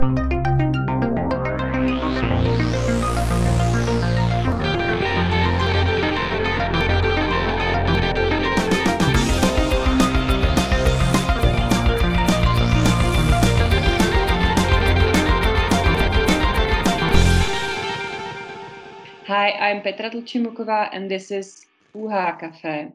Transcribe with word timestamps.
Hi, 0.00 0.06
I'm 19.60 19.82
Petra 19.82 20.08
Tlchimukova, 20.10 20.88
and 20.94 21.10
this 21.10 21.30
is 21.30 21.66
UHA 21.94 22.40
Cafe. 22.40 22.92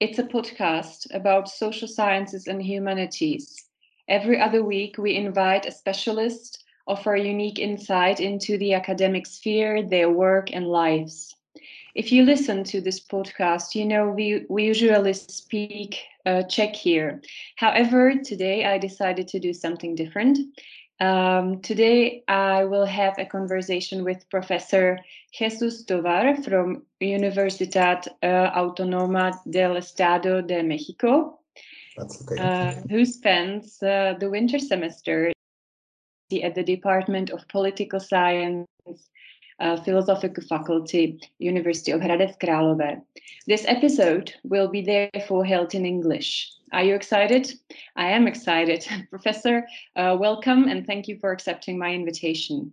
It's 0.00 0.18
a 0.18 0.24
podcast 0.24 1.14
about 1.14 1.48
social 1.48 1.86
sciences 1.86 2.48
and 2.48 2.60
humanities. 2.60 3.63
Every 4.08 4.40
other 4.40 4.62
week, 4.62 4.98
we 4.98 5.16
invite 5.16 5.66
a 5.66 5.72
specialist, 5.72 6.64
offer 6.86 7.16
unique 7.16 7.58
insight 7.58 8.20
into 8.20 8.58
the 8.58 8.74
academic 8.74 9.26
sphere, 9.26 9.82
their 9.82 10.10
work, 10.10 10.52
and 10.52 10.66
lives. 10.66 11.34
If 11.94 12.10
you 12.10 12.24
listen 12.24 12.64
to 12.64 12.80
this 12.80 13.00
podcast, 13.00 13.74
you 13.74 13.84
know 13.84 14.08
we, 14.08 14.44
we 14.48 14.64
usually 14.64 15.12
speak 15.12 16.02
uh, 16.26 16.42
Czech 16.42 16.74
here. 16.74 17.22
However, 17.56 18.14
today 18.22 18.64
I 18.64 18.78
decided 18.78 19.28
to 19.28 19.38
do 19.38 19.54
something 19.54 19.94
different. 19.94 20.38
Um, 21.00 21.60
today, 21.60 22.22
I 22.28 22.64
will 22.64 22.86
have 22.86 23.18
a 23.18 23.26
conversation 23.26 24.04
with 24.04 24.28
Professor 24.30 24.98
Jesus 25.32 25.84
Tovar 25.84 26.36
from 26.42 26.82
Universidad 27.00 28.06
uh, 28.22 28.50
Autónoma 28.56 29.32
del 29.50 29.76
Estado 29.76 30.40
de 30.40 30.62
Mexico, 30.62 31.40
okay. 31.98 32.42
uh, 32.42 32.74
who 32.90 33.04
spends 33.04 33.82
uh, 33.82 34.14
the 34.18 34.30
winter 34.30 34.58
semester 34.58 35.32
at 36.42 36.54
the 36.54 36.62
Department 36.62 37.30
of 37.30 37.46
Political 37.48 38.00
Science, 38.00 38.66
uh, 39.60 39.76
Philosophical 39.82 40.42
Faculty, 40.42 41.20
University 41.38 41.92
of 41.92 42.00
Hradec 42.00 42.40
Králové. 42.40 43.00
This 43.46 43.64
episode 43.68 44.32
will 44.42 44.68
be 44.68 44.82
therefore 44.82 45.44
held 45.44 45.74
in 45.74 45.86
English. 45.86 46.50
Are 46.72 46.82
you 46.82 46.94
excited? 46.94 47.52
I 47.96 48.10
am 48.10 48.26
excited. 48.26 48.86
Professor, 49.10 49.66
uh, 49.96 50.16
welcome 50.18 50.68
and 50.68 50.86
thank 50.86 51.06
you 51.06 51.18
for 51.20 51.30
accepting 51.30 51.78
my 51.78 51.94
invitation. 51.94 52.72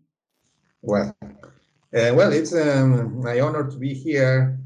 Well, 0.82 1.16
uh, 1.24 2.12
well, 2.16 2.32
it's 2.32 2.56
um, 2.56 3.22
my 3.22 3.40
honor 3.40 3.70
to 3.70 3.78
be 3.78 3.94
here, 3.94 4.58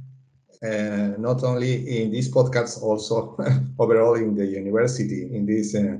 not 0.61 1.43
only 1.43 2.01
in 2.01 2.11
this 2.11 2.29
podcast, 2.29 2.81
also 2.81 3.37
overall 3.79 4.15
in 4.15 4.35
the 4.35 4.45
university 4.45 5.29
in 5.35 5.45
this 5.45 5.75
uh, 5.75 5.97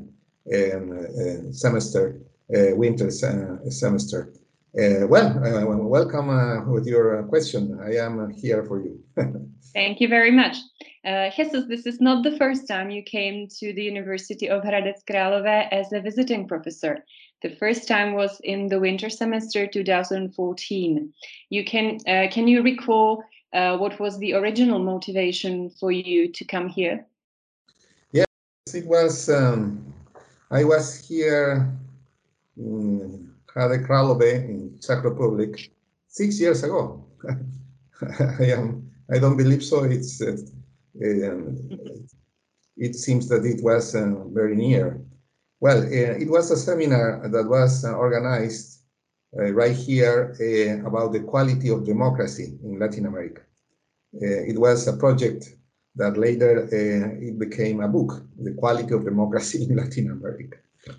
um, 0.54 0.92
uh, 0.92 1.52
semester, 1.52 2.22
uh, 2.56 2.76
winter 2.76 3.10
semester. 3.10 4.32
well, 4.74 5.80
welcome 5.88 6.70
with 6.72 6.86
your 6.86 7.24
question. 7.24 7.80
I 7.82 7.96
am 7.96 8.30
here 8.30 8.64
for 8.64 8.80
you. 8.80 9.00
Thank 9.74 10.02
you 10.02 10.08
very 10.08 10.32
much. 10.32 10.58
Uh, 11.04 11.32
Jesus, 11.36 11.66
this 11.68 11.88
is 11.88 12.00
not 12.00 12.24
the 12.24 12.38
first 12.38 12.68
time 12.68 12.92
you 12.92 13.02
came 13.02 13.48
to 13.60 13.74
the 13.74 13.84
University 13.84 14.48
of 14.48 14.64
Hradec 14.64 15.04
Králové 15.10 15.68
as 15.72 15.92
a 15.94 16.00
visiting 16.00 16.48
professor. 16.48 17.04
The 17.42 17.56
first 17.56 17.88
time 17.88 18.14
was 18.14 18.40
in 18.44 18.68
the 18.68 18.80
winter 18.80 19.10
semester 19.10 19.66
2014. 19.66 21.14
You 21.50 21.66
can 21.66 21.98
uh, 22.08 22.28
can 22.32 22.48
you 22.48 22.62
recall 22.62 23.24
uh, 23.56 23.78
what 23.78 24.00
was 24.00 24.20
the 24.20 24.34
original 24.34 24.80
motivation 24.80 25.70
for 25.70 25.92
you 25.92 26.32
to 26.32 26.44
come 26.44 26.68
here? 26.68 27.06
Yes, 28.12 28.28
it 28.74 28.86
was. 28.86 29.30
Um, 29.30 29.94
I 30.52 30.64
was 30.64 31.08
here 31.08 31.72
in 32.58 33.32
Hradec 33.48 33.88
Králové 33.88 34.44
in 34.44 34.78
Czech 34.82 35.04
Republic 35.04 35.72
six 36.08 36.40
years 36.40 36.64
ago. 36.64 37.06
I 38.40 38.52
am. 38.52 38.92
I 39.10 39.20
don't 39.20 39.38
believe 39.38 39.64
so. 39.64 39.86
It's 39.86 40.22
uh, 40.22 40.36
it 42.78 42.96
seems 42.96 43.30
that 43.30 43.46
it 43.46 43.64
was 43.64 43.96
uh, 43.96 44.24
very 44.34 44.56
near. 44.56 45.00
Well, 45.62 45.82
uh, 45.84 46.16
it 46.20 46.30
was 46.30 46.52
a 46.52 46.58
seminar 46.58 47.28
that 47.30 47.48
was 47.48 47.86
uh, 47.86 47.94
organized 47.94 48.82
right 49.34 49.76
here 49.76 50.32
about 50.86 51.12
the 51.12 51.20
quality 51.20 51.68
of 51.70 51.84
democracy 51.84 52.58
in 52.64 52.80
Latin 52.80 53.06
America. 53.06 53.42
It 54.22 54.58
was 54.60 54.88
a 54.88 54.98
project 54.98 55.56
that 55.96 56.18
later 56.18 56.64
uh, 56.66 57.26
it 57.26 57.40
became 57.40 57.82
a 57.82 57.88
book, 57.88 58.24
The 58.42 58.54
Quality 58.54 58.94
of 58.94 59.06
Democracy 59.06 59.64
in 59.64 59.76
Latin 59.82 60.12
America. 60.12 60.58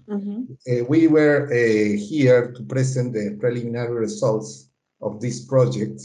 Mm-hmm. 0.09 0.43
Uh, 0.69 0.85
we 0.89 1.07
were 1.07 1.47
uh, 1.47 1.99
here 1.99 2.53
to 2.53 2.63
present 2.65 3.13
the 3.13 3.37
preliminary 3.39 3.95
results 4.01 4.71
of 5.01 5.21
this 5.21 5.45
project 5.45 6.01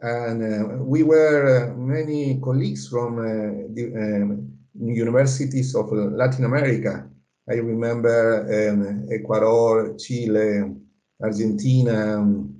and 0.00 0.42
uh, 0.42 0.84
we 0.84 1.02
were 1.02 1.70
uh, 1.70 1.74
many 1.74 2.38
colleagues 2.40 2.88
from 2.88 3.18
uh, 3.18 3.66
the 3.74 3.92
um, 3.96 4.52
universities 4.78 5.74
of 5.74 5.90
Latin 5.90 6.44
America. 6.44 7.08
I 7.50 7.54
remember 7.54 8.42
um, 8.44 9.08
Ecuador, 9.10 9.96
Chile, 9.96 10.74
Argentina, 11.22 12.18
um, 12.18 12.55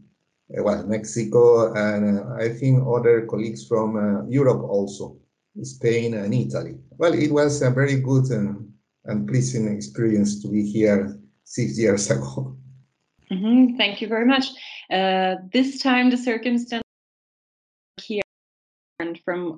well, 0.48 0.86
Mexico, 0.86 1.72
and 1.74 2.20
uh, 2.20 2.34
I 2.34 2.48
think 2.48 2.84
other 2.86 3.26
colleagues 3.26 3.66
from 3.66 3.96
uh, 3.96 4.26
Europe 4.28 4.62
also, 4.62 5.16
Spain 5.62 6.14
and 6.14 6.32
Italy. 6.34 6.76
Well, 6.98 7.14
it 7.14 7.32
was 7.32 7.62
a 7.62 7.70
very 7.70 8.00
good 8.00 8.26
and, 8.30 8.72
and 9.04 9.26
pleasing 9.26 9.68
experience 9.68 10.42
to 10.42 10.48
be 10.48 10.62
here 10.62 11.18
six 11.44 11.78
years 11.78 12.10
ago. 12.14 12.56
Mm 13.30 13.38
-hmm. 13.38 13.76
Thank 13.76 14.00
you 14.00 14.08
very 14.08 14.26
much. 14.26 14.46
Uh, 14.90 15.34
this 15.50 15.82
time, 15.82 16.10
the 16.10 16.16
circumstance 16.16 16.86
here 18.02 18.22
and 19.00 19.18
from 19.24 19.56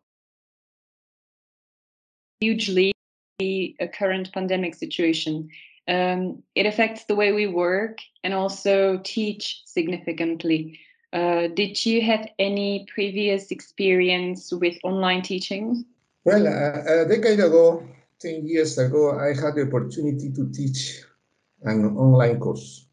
hugely 2.41 2.93
the 3.39 3.77
current 3.99 4.33
pandemic 4.33 4.75
situation. 4.75 5.51
Um, 5.89 6.43
it 6.55 6.67
affects 6.67 7.05
the 7.05 7.17
way 7.17 7.33
we 7.33 7.47
work 7.47 7.99
and 8.23 8.35
also 8.35 9.01
teach 9.05 9.63
significantly. 9.65 10.79
Uh, 11.13 11.49
did 11.49 11.85
you 11.87 12.03
have 12.03 12.29
any 12.39 12.87
previous 12.93 13.51
experience 13.51 14.53
with 14.53 14.77
online 14.85 15.23
teaching? 15.23 15.87
Well, 16.25 16.47
uh, 16.47 17.05
a 17.05 17.09
decade 17.09 17.41
ago, 17.41 17.89
10 18.21 18.47
years 18.47 18.77
ago, 18.77 19.19
I 19.19 19.29
had 19.29 19.55
the 19.55 19.67
opportunity 19.67 20.31
to 20.33 20.53
teach 20.53 21.03
an 21.63 21.97
online 21.97 22.39
course. 22.39 22.87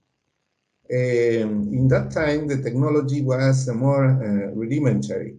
Um, 0.90 1.74
in 1.74 1.88
that 1.90 2.12
time, 2.12 2.48
the 2.48 2.62
technology 2.62 3.22
was 3.22 3.68
more 3.68 4.06
uh, 4.06 4.54
rudimentary 4.54 5.36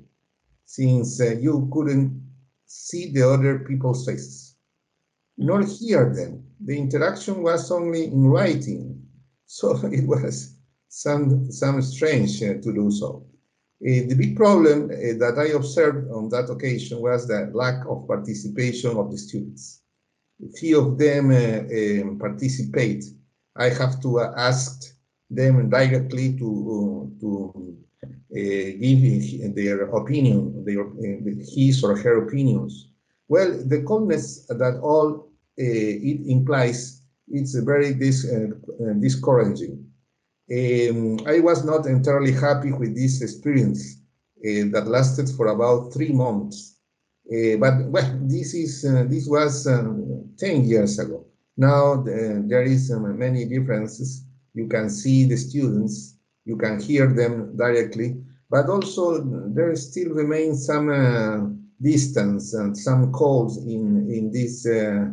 since 0.67 1.21
uh, 1.21 1.37
you 1.41 1.71
couldn't 1.73 2.21
see 2.67 3.13
the 3.13 3.27
other 3.29 3.61
people's 3.61 4.05
faces, 4.05 4.46
nor 5.37 5.63
hear 5.63 6.13
them. 6.15 6.45
The 6.65 6.77
interaction 6.77 7.43
was 7.43 7.71
only 7.71 8.07
in 8.07 8.27
writing, 8.27 9.03
so 9.47 9.77
it 9.93 10.07
was 10.07 10.57
some, 10.89 11.51
some 11.51 11.83
strange 11.83 12.43
uh, 12.43 12.55
to 12.55 12.73
do 12.73 12.91
so. 12.91 13.27
Uh, 13.83 14.09
the 14.09 14.15
big 14.15 14.37
problem 14.37 14.85
uh, 14.85 15.19
that 15.19 15.37
I 15.39 15.55
observed 15.55 16.11
on 16.11 16.31
that 16.31 16.51
occasion 16.51 17.03
was 17.03 17.29
the 17.29 17.51
lack 17.53 17.85
of 17.87 18.09
participation 18.09 18.97
of 18.97 19.11
the 19.11 19.19
students. 19.19 19.83
Few 20.59 20.81
of 20.81 20.99
them 20.99 21.31
uh, 21.31 22.03
um, 22.03 22.19
participate. 22.19 23.05
I 23.55 23.69
have 23.69 24.01
to 24.03 24.21
uh, 24.21 24.35
ask 24.37 24.95
them 25.29 25.69
directly 25.69 26.39
to, 26.39 27.13
to 27.21 27.77
uh, 28.03 28.71
give 28.81 29.55
their 29.55 29.83
opinion, 29.91 30.65
their, 30.65 30.87
uh, 30.87 31.45
his 31.55 31.83
or 31.85 31.97
her 31.97 32.27
opinions. 32.27 32.89
Well, 33.29 33.63
the 33.65 33.83
calmness 33.83 34.47
that 34.47 34.81
all 34.83 35.26
it 35.57 36.21
implies, 36.27 37.03
it's 37.29 37.55
very 37.55 37.95
dis, 37.95 38.27
discouraging. 39.01 39.85
Um, 40.49 41.19
I 41.27 41.41
was 41.41 41.65
not 41.65 41.87
entirely 41.87 42.33
happy 42.33 42.73
with 42.73 42.95
this 42.95 43.21
experience 43.23 43.97
that 44.43 44.87
lasted 44.87 45.29
for 45.31 45.49
about 45.49 45.93
three 45.93 46.13
months. 46.13 46.77
Uh, 47.27 47.57
but 47.59 47.75
well, 47.87 48.19
this 48.23 48.55
is 48.55 48.85
uh, 48.85 49.05
this 49.09 49.27
was 49.27 49.67
um, 49.67 50.31
10 50.39 50.65
years 50.65 50.99
ago. 51.01 51.27
Now 51.57 51.95
uh, 51.95 52.43
there 52.47 52.63
is 52.63 52.93
um, 52.93 53.19
many 53.19 53.45
differences. 53.47 54.25
You 54.55 54.69
can 54.69 54.89
see 54.89 55.25
the 55.25 55.37
students 55.37 56.17
you 56.45 56.57
can 56.57 56.81
hear 56.81 57.09
them 57.13 57.57
directly, 57.57 58.23
but 58.49 58.69
also 58.69 59.21
there 59.49 59.75
still 59.75 60.11
remains 60.11 60.65
some 60.65 60.89
uh, 60.89 61.49
distance 61.83 62.55
and 62.55 62.77
some 62.79 63.11
calls 63.11 63.59
in 63.59 64.09
in 64.09 64.31
this 64.31 64.65
uh, 64.65 65.11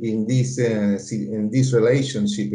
in 0.00 0.26
this 0.26 0.58
uh, 0.58 0.98
in 1.12 1.50
this 1.50 1.72
relationship. 1.72 2.52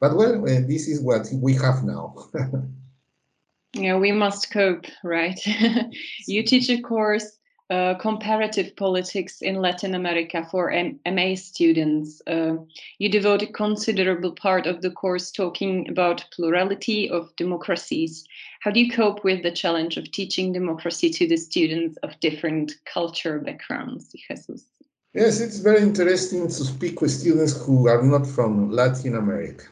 But 0.00 0.16
well, 0.16 0.42
uh, 0.42 0.60
this 0.66 0.88
is 0.88 1.00
what 1.00 1.28
we 1.32 1.54
have 1.54 1.84
now. 1.84 2.14
yeah, 3.74 3.96
we 3.96 4.12
must 4.12 4.50
cope, 4.50 4.86
right? 5.04 5.40
you 6.26 6.42
teach 6.42 6.68
a 6.70 6.80
course 6.80 7.38
uh, 7.72 7.94
comparative 7.94 8.76
politics 8.76 9.40
in 9.40 9.54
Latin 9.54 9.94
America 9.94 10.46
for 10.50 10.70
M 10.70 11.00
MA 11.06 11.34
students. 11.36 12.20
Uh, 12.26 12.56
you 12.98 13.08
devote 13.08 13.40
a 13.40 13.46
considerable 13.46 14.32
part 14.32 14.66
of 14.66 14.82
the 14.82 14.90
course 14.90 15.30
talking 15.30 15.88
about 15.88 16.26
plurality 16.32 17.08
of 17.08 17.34
democracies. 17.36 18.24
How 18.60 18.72
do 18.72 18.80
you 18.80 18.90
cope 18.92 19.24
with 19.24 19.42
the 19.42 19.50
challenge 19.50 19.96
of 19.96 20.10
teaching 20.10 20.52
democracy 20.52 21.08
to 21.10 21.26
the 21.26 21.38
students 21.38 21.96
of 22.02 22.20
different 22.20 22.72
culture 22.84 23.38
backgrounds, 23.38 24.12
Jesus? 24.12 24.66
Yes, 25.14 25.40
it's 25.40 25.58
very 25.58 25.82
interesting 25.82 26.48
to 26.48 26.64
speak 26.64 27.02
with 27.02 27.10
students 27.10 27.52
who 27.66 27.86
are 27.86 28.02
not 28.02 28.26
from 28.26 28.70
Latin 28.70 29.16
America. 29.16 29.66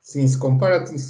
Since 0.00 0.34
comparative, 0.34 1.00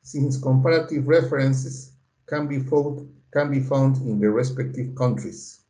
since 0.00 0.40
comparative 0.40 1.06
references 1.06 1.92
can 2.26 2.48
be 2.48 2.58
found 2.58 3.06
can 3.34 3.50
be 3.50 3.60
found 3.60 3.98
in 3.98 4.18
the 4.18 4.30
respective 4.30 4.94
countries, 4.94 5.60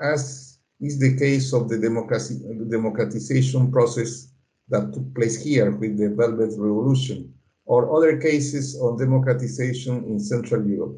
as 0.00 0.58
is 0.80 1.00
the 1.00 1.16
case 1.16 1.52
of 1.52 1.68
the 1.68 1.78
democratization 2.70 3.72
process 3.72 4.28
that 4.68 4.94
took 4.94 5.12
place 5.16 5.42
here 5.42 5.72
with 5.72 5.98
the 5.98 6.10
Velvet 6.10 6.54
Revolution, 6.56 7.34
or 7.66 7.92
other 7.96 8.18
cases 8.20 8.80
on 8.80 8.96
democratization 8.96 10.04
in 10.04 10.20
Central 10.20 10.64
Europe. 10.64 10.96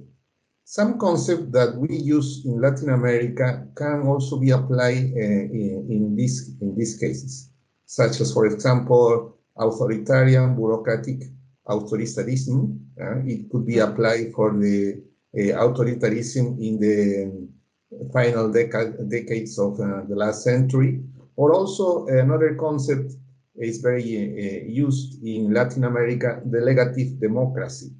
Some 0.66 0.98
concepts 0.98 1.52
that 1.52 1.76
we 1.76 1.94
use 1.94 2.42
in 2.46 2.60
Latin 2.60 2.88
America 2.88 3.68
can 3.76 4.06
also 4.06 4.38
be 4.38 4.50
applied 4.50 5.12
uh, 5.14 5.20
in, 5.20 5.86
in, 5.90 6.16
this, 6.16 6.50
in 6.60 6.74
these 6.74 6.96
cases, 6.96 7.50
such 7.84 8.20
as, 8.20 8.32
for 8.32 8.46
example, 8.46 9.36
authoritarian 9.56 10.56
bureaucratic 10.56 11.24
authoritarianism. 11.68 12.78
Uh, 12.98 13.20
it 13.26 13.50
could 13.50 13.66
be 13.66 13.78
applied 13.78 14.32
for 14.34 14.58
the 14.58 15.02
uh, 15.36 15.68
authoritarianism 15.68 16.58
in 16.58 16.80
the 16.80 17.48
final 18.12 18.48
deca 18.50 19.08
decades 19.08 19.58
of 19.58 19.76
the 19.76 20.16
last 20.16 20.44
century, 20.44 21.02
or 21.36 21.52
also 21.52 22.06
another 22.06 22.54
concept 22.54 23.12
is 23.56 23.78
very 23.78 24.02
used 24.66 25.22
in 25.22 25.52
Latin 25.52 25.84
America, 25.84 26.40
delegative 26.50 27.20
democracy. 27.20 27.92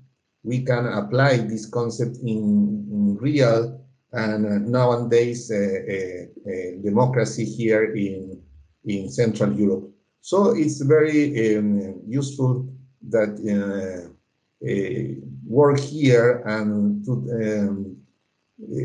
We 0.45 0.63
can 0.63 0.87
apply 0.87 1.39
this 1.39 1.67
concept 1.67 2.19
in, 2.19 2.87
in 2.93 3.17
real 3.21 3.81
and 4.13 4.69
nowadays 4.69 5.49
democracy 6.83 7.45
here 7.45 7.95
in, 7.95 8.41
in 8.85 9.11
Central 9.11 9.53
Europe. 9.53 9.91
So 10.21 10.57
it's 10.57 10.81
very 10.81 11.57
um, 11.59 12.01
useful 12.07 12.69
that 13.09 13.37
uh, 13.45 14.09
uh, 14.67 15.21
work 15.47 15.79
here 15.79 16.43
and 16.47 17.05
to 17.05 17.13
um, 17.13 17.97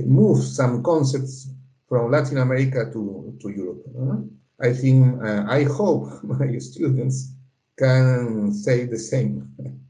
move 0.05 0.43
some 0.43 0.83
concepts 0.83 1.49
from 1.87 2.11
Latin 2.11 2.39
America 2.39 2.89
to, 2.91 3.37
to 3.41 3.49
Europe. 3.49 3.85
Uh, 3.97 4.17
I 4.61 4.73
think, 4.73 5.23
uh, 5.23 5.45
I 5.47 5.63
hope 5.63 6.09
my 6.23 6.57
students 6.57 7.33
can 7.77 8.51
say 8.53 8.85
the 8.85 8.99
same. 8.99 9.47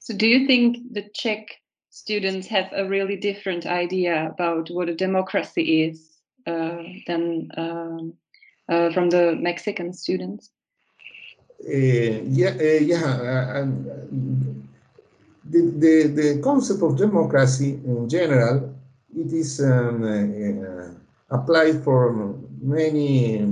So 0.00 0.14
do 0.14 0.26
you 0.26 0.46
think 0.46 0.92
the 0.92 1.04
Czech 1.14 1.60
students 1.90 2.46
have 2.48 2.70
a 2.72 2.88
really 2.88 3.16
different 3.16 3.66
idea 3.66 4.30
about 4.32 4.70
what 4.70 4.88
a 4.88 4.94
democracy 4.94 5.82
is 5.84 6.08
uh, 6.46 6.82
than 7.06 7.50
um, 7.56 8.14
uh, 8.68 8.90
from 8.92 9.10
the 9.10 9.36
Mexican 9.36 9.92
students? 9.92 10.50
Uh, 11.68 12.24
yeah, 12.24 12.54
yeah, 12.62 13.58
and 13.58 14.66
the, 15.44 15.60
the, 15.60 16.08
the 16.08 16.40
concept 16.42 16.82
of 16.82 16.96
democracy 16.96 17.78
in 17.84 18.08
general, 18.08 18.74
it 19.14 19.32
is 19.34 19.60
um, 19.60 20.02
uh, 20.02 21.36
applied 21.36 21.84
for 21.84 22.34
many 22.62 23.46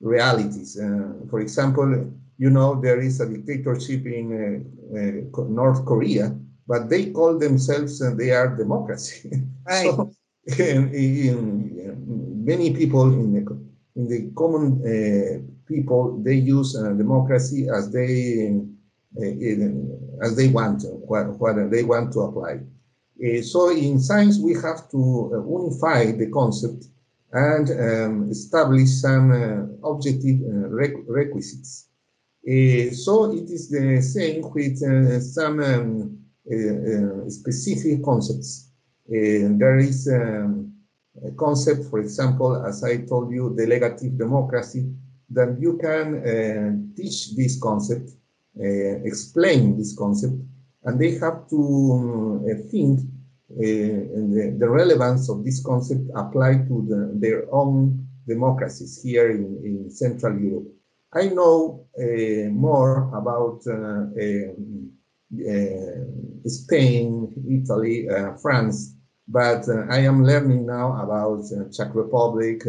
realities. 0.00 0.80
Uh, 0.80 1.12
for 1.28 1.40
example, 1.40 2.10
you 2.38 2.50
know, 2.50 2.80
there 2.80 3.00
is 3.00 3.20
a 3.20 3.28
dictatorship 3.28 4.06
in 4.06 4.26
uh, 4.34 4.98
uh 4.98 5.44
North 5.48 5.84
Korea, 5.84 6.36
but 6.66 6.88
they 6.88 7.10
call 7.10 7.38
themselves, 7.38 8.00
and 8.00 8.18
they 8.18 8.30
are 8.30 8.56
democracy. 8.56 9.30
Right. 9.66 9.84
so, 9.84 10.12
in, 10.58 10.92
in, 10.92 12.44
many 12.44 12.74
people 12.74 13.10
in 13.12 13.32
the, 13.32 13.42
in 13.96 14.08
the 14.08 14.30
common 14.36 14.64
uh, 14.84 15.40
people, 15.66 16.22
they 16.22 16.34
use 16.34 16.74
democracy 16.74 17.68
as 17.70 17.90
they 17.90 18.52
as 20.22 20.36
they 20.36 20.48
want, 20.48 20.82
what, 21.06 21.38
what 21.38 21.70
they 21.70 21.82
want 21.84 22.12
to 22.12 22.20
apply. 22.20 22.58
Uh, 23.22 23.42
so 23.42 23.70
in 23.70 24.00
science, 24.00 24.38
we 24.38 24.54
have 24.54 24.90
to 24.90 25.30
uh, 25.32 25.48
unify 25.48 26.10
the 26.10 26.28
concept 26.32 26.86
and 27.32 27.70
um, 27.70 28.30
establish 28.30 28.88
some 29.00 29.30
uh, 29.30 29.88
objective 29.88 30.40
requisites. 31.08 31.88
So 32.92 33.32
it 33.32 33.48
is 33.50 33.70
the 33.70 34.02
same 34.02 34.42
with 34.52 34.78
some 35.22 35.60
um, 35.60 36.18
specific 37.30 38.04
concepts. 38.04 38.70
there 39.08 39.78
is 39.78 40.08
um, 40.08 40.72
a 41.26 41.30
concept, 41.32 41.84
for 41.90 42.00
example, 42.00 42.64
as 42.66 42.84
I 42.84 42.98
told 42.98 43.32
you, 43.32 43.54
delegative 43.56 44.18
democracy, 44.18 44.92
that 45.30 45.56
you 45.58 45.78
can 45.78 46.06
uh, 46.16 46.96
teach 46.96 47.34
this 47.34 47.58
concept 47.60 48.10
uh, 48.56 49.02
explain 49.02 49.76
this 49.76 49.96
concept, 49.96 50.34
and 50.84 51.00
they 51.00 51.18
have 51.18 51.48
to 51.48 51.58
um, 51.58 52.68
think 52.70 53.00
uh, 53.00 53.58
the, 53.58 54.54
the, 54.56 54.68
relevance 54.68 55.28
of 55.28 55.44
this 55.44 55.60
concept 55.60 56.02
applied 56.14 56.68
to 56.68 56.86
the, 56.88 57.10
their 57.18 57.52
own 57.52 58.06
democracies 58.28 59.02
here 59.02 59.30
in, 59.32 59.58
in 59.64 59.90
Central 59.90 60.38
Europe. 60.38 60.68
I 61.14 61.28
know 61.28 61.86
uh, 61.98 62.48
more 62.50 63.08
about 63.14 63.62
uh, 63.68 64.06
uh, 64.26 65.68
Spain, 66.46 67.32
Italy, 67.48 68.08
France, 68.42 68.96
but 69.28 69.64
I 69.90 70.00
am 70.00 70.24
learning 70.24 70.66
now 70.66 71.00
about 71.00 71.44
Czech 71.72 71.94
Republic 71.94 72.66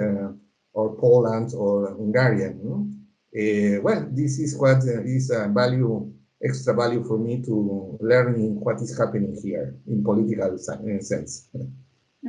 or 0.73 0.95
Poland 0.97 1.53
or 1.55 1.95
Hungarian. 1.95 2.93
Uh, 3.35 3.81
well, 3.81 4.07
this 4.11 4.39
is 4.39 4.57
what 4.57 4.83
is 4.83 5.31
a 5.31 5.49
value, 5.49 6.11
extra 6.43 6.73
value 6.73 7.03
for 7.03 7.17
me 7.17 7.41
to 7.41 7.97
learning 7.99 8.59
what 8.59 8.79
is 8.81 8.97
happening 8.97 9.35
here 9.43 9.75
in 9.87 10.03
political 10.03 10.57
sense. 10.57 11.49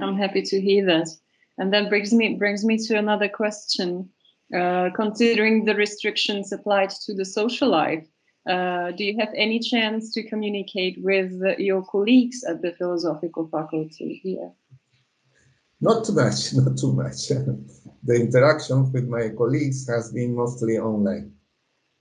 I'm 0.03 0.17
happy 0.17 0.43
to 0.43 0.61
hear 0.61 0.85
that. 0.87 1.09
And 1.59 1.73
that 1.73 1.89
brings 1.89 2.13
me 2.13 2.35
brings 2.35 2.65
me 2.65 2.77
to 2.87 2.99
another 2.99 3.29
question. 3.29 4.11
Uh, 4.55 4.91
considering 4.95 5.65
the 5.65 5.75
restrictions 5.75 6.53
applied 6.53 6.91
to 6.91 7.15
the 7.15 7.25
social 7.25 7.69
life, 7.69 8.07
uh, 8.49 8.93
do 8.93 9.03
you 9.05 9.19
have 9.19 9.33
any 9.35 9.59
chance 9.59 10.13
to 10.15 10.23
communicate 10.23 10.97
with 11.03 11.33
your 11.59 11.83
colleagues 11.85 12.45
at 12.45 12.63
the 12.63 12.73
philosophical 12.73 13.49
faculty 13.49 14.21
here? 14.23 14.53
Not 15.81 16.05
too 16.05 16.13
much, 16.13 16.55
not 16.55 16.79
too 16.79 16.93
much. 16.93 17.29
the 17.29 18.15
interaction 18.15 18.93
with 18.93 19.09
my 19.09 19.31
colleagues 19.37 19.89
has 19.89 20.13
been 20.13 20.37
mostly 20.37 20.79
online. 20.79 21.33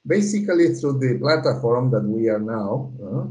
Basically 0.06 0.76
through 0.76 1.00
the 1.00 1.18
platform 1.18 1.90
that 1.90 2.04
we 2.04 2.30
are 2.30 2.40
now, 2.40 2.94
uh, 3.04 3.26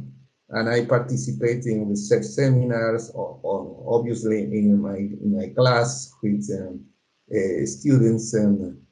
and 0.58 0.68
I 0.68 0.84
participate 0.84 1.66
in 1.66 1.88
research 1.88 2.24
seminars, 2.24 3.10
or, 3.10 3.38
or 3.42 3.96
obviously 3.96 4.42
in 4.42 4.82
my, 4.82 4.96
in 4.96 5.36
my 5.36 5.48
class 5.50 6.12
with 6.20 6.50
um, 6.60 6.84
uh, 7.30 7.64
students 7.64 8.34
and 8.34 8.83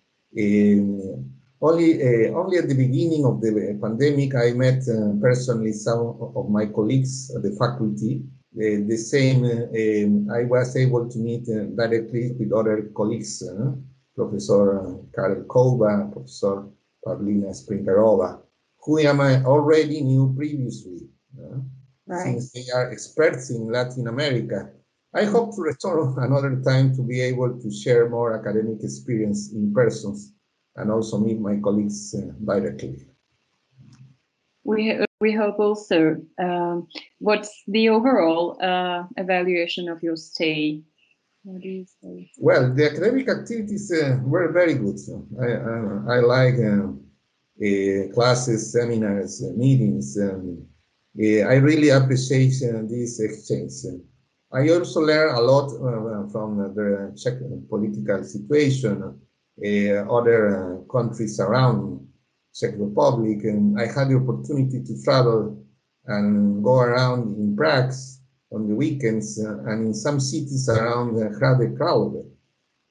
only, 1.60 1.90
uh, 2.02 2.32
only 2.34 2.58
at 2.58 2.68
the 2.68 2.74
beginning 2.74 3.24
of 3.24 3.40
the 3.40 3.78
pandemic, 3.80 4.34
I 4.34 4.52
met 4.52 4.82
uh, 4.88 5.12
personally 5.20 5.72
some 5.72 6.18
of 6.34 6.48
my 6.48 6.66
colleagues 6.66 7.30
at 7.34 7.42
the 7.42 7.54
faculty 7.58 8.22
the, 8.54 8.96
same, 8.96 9.44
um, 9.44 10.30
I 10.30 10.44
was 10.44 10.76
able 10.76 11.08
to 11.08 11.18
meet 11.18 11.48
uh, 11.48 11.64
directly 11.74 12.32
with 12.38 12.52
other 12.52 12.90
colleagues, 12.94 13.42
Professor 14.14 14.98
Karel 15.14 15.44
Kouba, 15.44 16.12
Professor 16.12 16.68
Pavlina 17.04 17.50
Springerová, 17.50 18.40
who 18.84 18.98
I 19.00 19.42
already 19.44 20.02
knew 20.02 20.34
previously, 20.36 21.08
uh, 21.38 21.58
right. 22.06 22.24
since 22.24 22.52
they 22.52 22.70
are 22.74 22.90
experts 22.90 23.50
in 23.50 23.72
Latin 23.72 24.08
America. 24.08 24.70
I 25.14 25.24
hope 25.24 25.54
to 25.56 25.62
return 25.62 26.14
another 26.18 26.60
time 26.64 26.94
to 26.96 27.02
be 27.02 27.20
able 27.20 27.58
to 27.60 27.70
share 27.70 28.08
more 28.08 28.32
academic 28.34 28.82
experience 28.82 29.52
in 29.52 29.72
person 29.74 30.16
and 30.76 30.90
also 30.90 31.18
meet 31.18 31.38
my 31.38 31.56
colleagues 31.56 32.14
uh, 32.14 32.32
directly. 32.44 33.06
We, 34.64 35.04
we 35.20 35.32
hope 35.32 35.58
also. 35.58 36.16
Um, 36.38 36.88
what's 37.18 37.62
the 37.66 37.90
overall 37.90 38.56
uh, 38.62 39.04
evaluation 39.16 39.88
of 39.88 40.02
your 40.02 40.16
stay? 40.16 40.82
What 41.42 41.60
do 41.60 41.68
you 41.68 41.86
say? 42.00 42.30
Well, 42.38 42.72
the 42.72 42.86
academic 42.86 43.28
activities 43.28 43.92
uh, 43.92 44.18
were 44.22 44.50
very 44.52 44.74
good. 44.74 44.98
I, 45.40 45.46
I, 45.46 46.16
I 46.16 46.20
like 46.20 46.54
um, 46.54 47.04
uh, 47.60 48.12
classes, 48.14 48.72
seminars, 48.72 49.42
uh, 49.42 49.52
meetings. 49.56 50.16
Um, 50.18 50.64
uh, 51.20 51.40
I 51.52 51.56
really 51.56 51.90
appreciate 51.90 52.54
uh, 52.62 52.82
this 52.88 53.20
exchange. 53.20 53.72
I 54.54 54.68
also 54.68 55.00
learned 55.00 55.38
a 55.38 55.40
lot 55.40 55.72
uh, 55.72 56.28
from 56.28 56.58
the 56.74 57.12
Czech 57.16 57.38
political 57.70 58.22
situation, 58.22 59.02
uh, 59.02 60.14
other 60.14 60.40
uh, 60.48 60.92
countries 60.92 61.40
around 61.40 62.06
Czech 62.54 62.74
Republic, 62.76 63.44
and 63.44 63.80
I 63.80 63.86
had 63.86 64.10
the 64.10 64.16
opportunity 64.16 64.82
to 64.84 65.02
travel 65.02 65.64
and 66.04 66.62
go 66.62 66.80
around 66.80 67.38
in 67.38 67.56
Prague 67.56 67.94
on 68.50 68.68
the 68.68 68.74
weekends 68.74 69.42
uh, 69.42 69.56
and 69.70 69.86
in 69.86 69.94
some 69.94 70.20
cities 70.20 70.68
around 70.68 71.16
uh, 71.16 71.30
Hradec 71.38 71.78
Králové. 71.78 72.26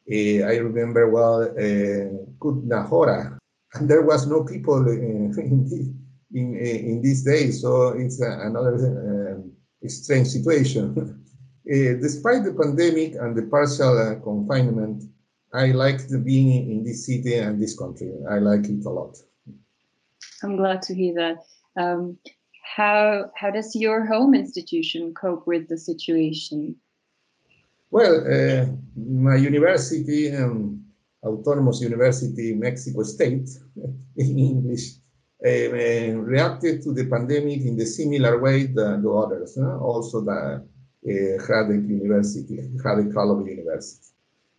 Uh, 0.09 0.47
I 0.47 0.57
remember 0.57 1.11
well 1.11 1.43
uh, 1.43 2.25
Kutná 2.39 2.87
Hora, 2.87 3.37
and 3.75 3.87
there 3.87 4.01
was 4.01 4.25
no 4.25 4.43
people 4.43 4.87
in, 4.89 5.31
in, 6.33 6.57
in 6.57 7.01
these 7.03 7.23
days, 7.23 7.61
so 7.61 7.89
it's 7.89 8.19
another 8.19 9.43
strange 9.85 10.27
situation. 10.27 11.19
Uh, 11.69 11.93
despite 12.01 12.43
the 12.43 12.53
pandemic 12.53 13.13
and 13.15 13.35
the 13.35 13.43
partial 13.43 13.97
uh, 13.97 14.15
confinement, 14.23 15.03
I 15.53 15.67
liked 15.71 16.09
being 16.23 16.71
in 16.71 16.83
this 16.83 17.05
city 17.05 17.35
and 17.35 17.61
this 17.61 17.77
country. 17.77 18.11
I 18.29 18.39
like 18.39 18.65
it 18.65 18.85
a 18.85 18.89
lot. 18.89 19.17
I'm 20.43 20.57
glad 20.57 20.81
to 20.83 20.95
hear 20.95 21.13
that. 21.15 21.43
Um, 21.81 22.17
how 22.75 23.29
how 23.35 23.51
does 23.51 23.75
your 23.75 24.05
home 24.05 24.33
institution 24.33 25.13
cope 25.13 25.45
with 25.45 25.67
the 25.67 25.77
situation? 25.77 26.75
Well, 27.91 28.23
uh, 28.25 28.65
my 28.95 29.35
university, 29.35 30.33
um, 30.35 30.83
Autonomous 31.23 31.81
University 31.81 32.53
Mexico 32.53 33.03
State, 33.03 33.49
in 34.15 34.39
English, 34.39 34.95
uh, 35.45 35.69
reacted 36.17 36.81
to 36.83 36.93
the 36.93 37.05
pandemic 37.05 37.61
in 37.61 37.75
the 37.75 37.85
similar 37.85 38.39
way 38.39 38.67
that 38.67 39.01
the 39.03 39.11
others. 39.11 39.57
Uh, 39.57 39.77
also, 39.77 40.21
the 40.21 40.63
Hradec 41.05 41.87
University, 41.87 42.57
Hradec 42.77 43.11
Králové 43.11 43.49
University. 43.49 44.07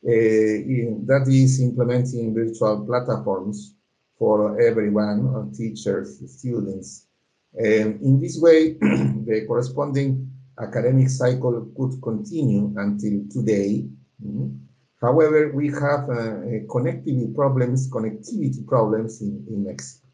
In, 0.04 1.06
that 1.06 1.28
is 1.28 1.60
implementing 1.60 2.34
virtual 2.34 2.84
platforms 2.84 3.74
for 4.18 4.60
everyone, 4.60 5.52
teachers, 5.52 6.20
students. 6.26 7.06
In 7.54 8.18
this 8.20 8.40
way, 8.40 8.72
the 8.80 9.44
corresponding 9.46 10.32
academic 10.60 11.08
cycle 11.08 11.70
could 11.76 12.00
continue 12.02 12.72
until 12.76 13.24
today. 13.30 13.86
Mm-hmm. 14.24 14.48
However, 15.00 15.52
we 15.52 15.66
have 15.68 16.08
uh, 16.08 16.62
connectivity 16.70 17.34
problems, 17.34 17.90
connectivity 17.90 18.64
problems 18.66 19.20
in, 19.20 19.44
in 19.48 19.64
Mexico. 19.64 20.06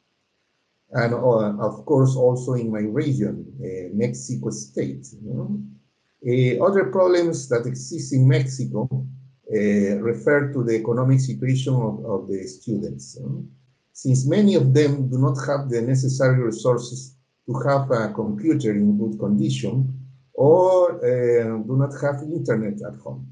And 0.93 1.13
uh, 1.13 1.63
of 1.63 1.85
course, 1.85 2.17
also 2.17 2.55
in 2.55 2.73
my 2.73 2.81
region, 2.81 3.45
uh, 3.61 3.95
Mexico 3.95 4.49
State. 4.49 5.07
You 5.23 5.35
know? 5.35 5.61
Uh, 6.27 6.59
other 6.65 6.87
problems 6.87 7.49
that 7.49 7.65
exist 7.65 8.13
in 8.13 8.27
Mexico 8.27 8.89
uh, 8.91 9.97
refer 10.01 10.53
to 10.53 10.65
the 10.65 10.75
economic 10.75 11.21
situation 11.21 11.75
of, 11.75 12.05
of 12.05 12.29
the 12.29 12.43
students. 12.45 13.19
since 13.93 14.27
many 14.27 14.55
of 14.55 14.75
them 14.75 15.09
do 15.09 15.19
not 15.19 15.37
have 15.47 15.71
the 15.71 15.81
necessary 15.81 16.43
resources 16.43 17.17
to 17.47 17.53
have 17.67 17.91
a 17.91 18.13
computer 18.13 18.73
in 18.73 18.99
good 18.99 19.19
condition 19.19 19.93
or 20.35 20.97
uh, 20.97 21.59
do 21.69 21.77
not 21.77 21.93
have 22.03 22.23
internet 22.23 22.75
at 22.83 22.97
home. 23.01 23.27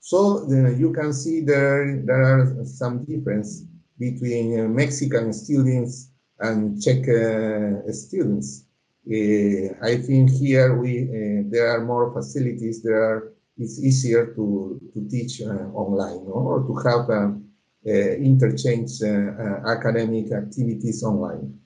So 0.00 0.46
you 0.52 0.92
can 0.92 1.12
see 1.12 1.40
there, 1.40 2.02
there 2.04 2.22
are 2.22 2.64
some 2.64 3.04
difference 3.04 3.64
between 3.98 4.74
Mexican 4.74 5.32
students 5.32 6.10
and 6.40 6.80
Czech 6.82 7.04
students. 7.92 8.64
Uh, 9.06 9.74
I 9.82 9.96
think 9.96 10.30
here 10.30 10.76
we 10.76 11.02
uh, 11.02 11.42
there 11.50 11.68
are 11.68 11.84
more 11.84 12.12
facilities. 12.12 12.82
There 12.82 13.02
are 13.02 13.34
it's 13.58 13.78
easier 13.78 14.34
to 14.34 14.80
to 14.94 15.08
teach 15.08 15.42
uh, 15.42 15.68
online 15.74 16.24
no? 16.24 16.32
or 16.32 16.60
to 16.62 16.74
have 16.88 17.10
um, 17.10 17.44
interchange 17.84 19.02
academic 19.66 20.32
activities 20.32 21.04
online. 21.04 21.58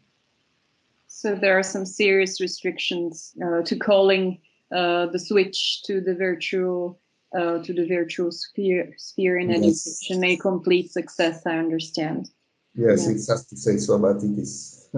So 1.06 1.36
there 1.36 1.56
are 1.58 1.62
some 1.62 1.86
serious 1.86 2.40
restrictions 2.40 3.34
to 3.64 3.76
calling 3.76 4.40
the 4.70 5.18
switch 5.18 5.82
to 5.84 6.00
the 6.00 6.14
virtual 6.14 6.98
uh, 7.36 7.58
to 7.62 7.72
the 7.72 7.86
virtual 7.86 8.32
sphere, 8.32 8.94
sphere 8.96 9.38
in 9.38 9.50
yes. 9.50 9.58
education 9.58 10.24
a 10.24 10.36
complete 10.36 10.90
success, 10.90 11.42
I 11.46 11.58
understand. 11.58 12.30
Yes, 12.74 13.04
yeah. 13.04 13.12
it's 13.12 13.26
just 13.26 13.50
to 13.50 13.56
say 13.56 13.76
so, 13.76 13.98
but 13.98 14.16
it 14.16 14.38
is. 14.38 14.88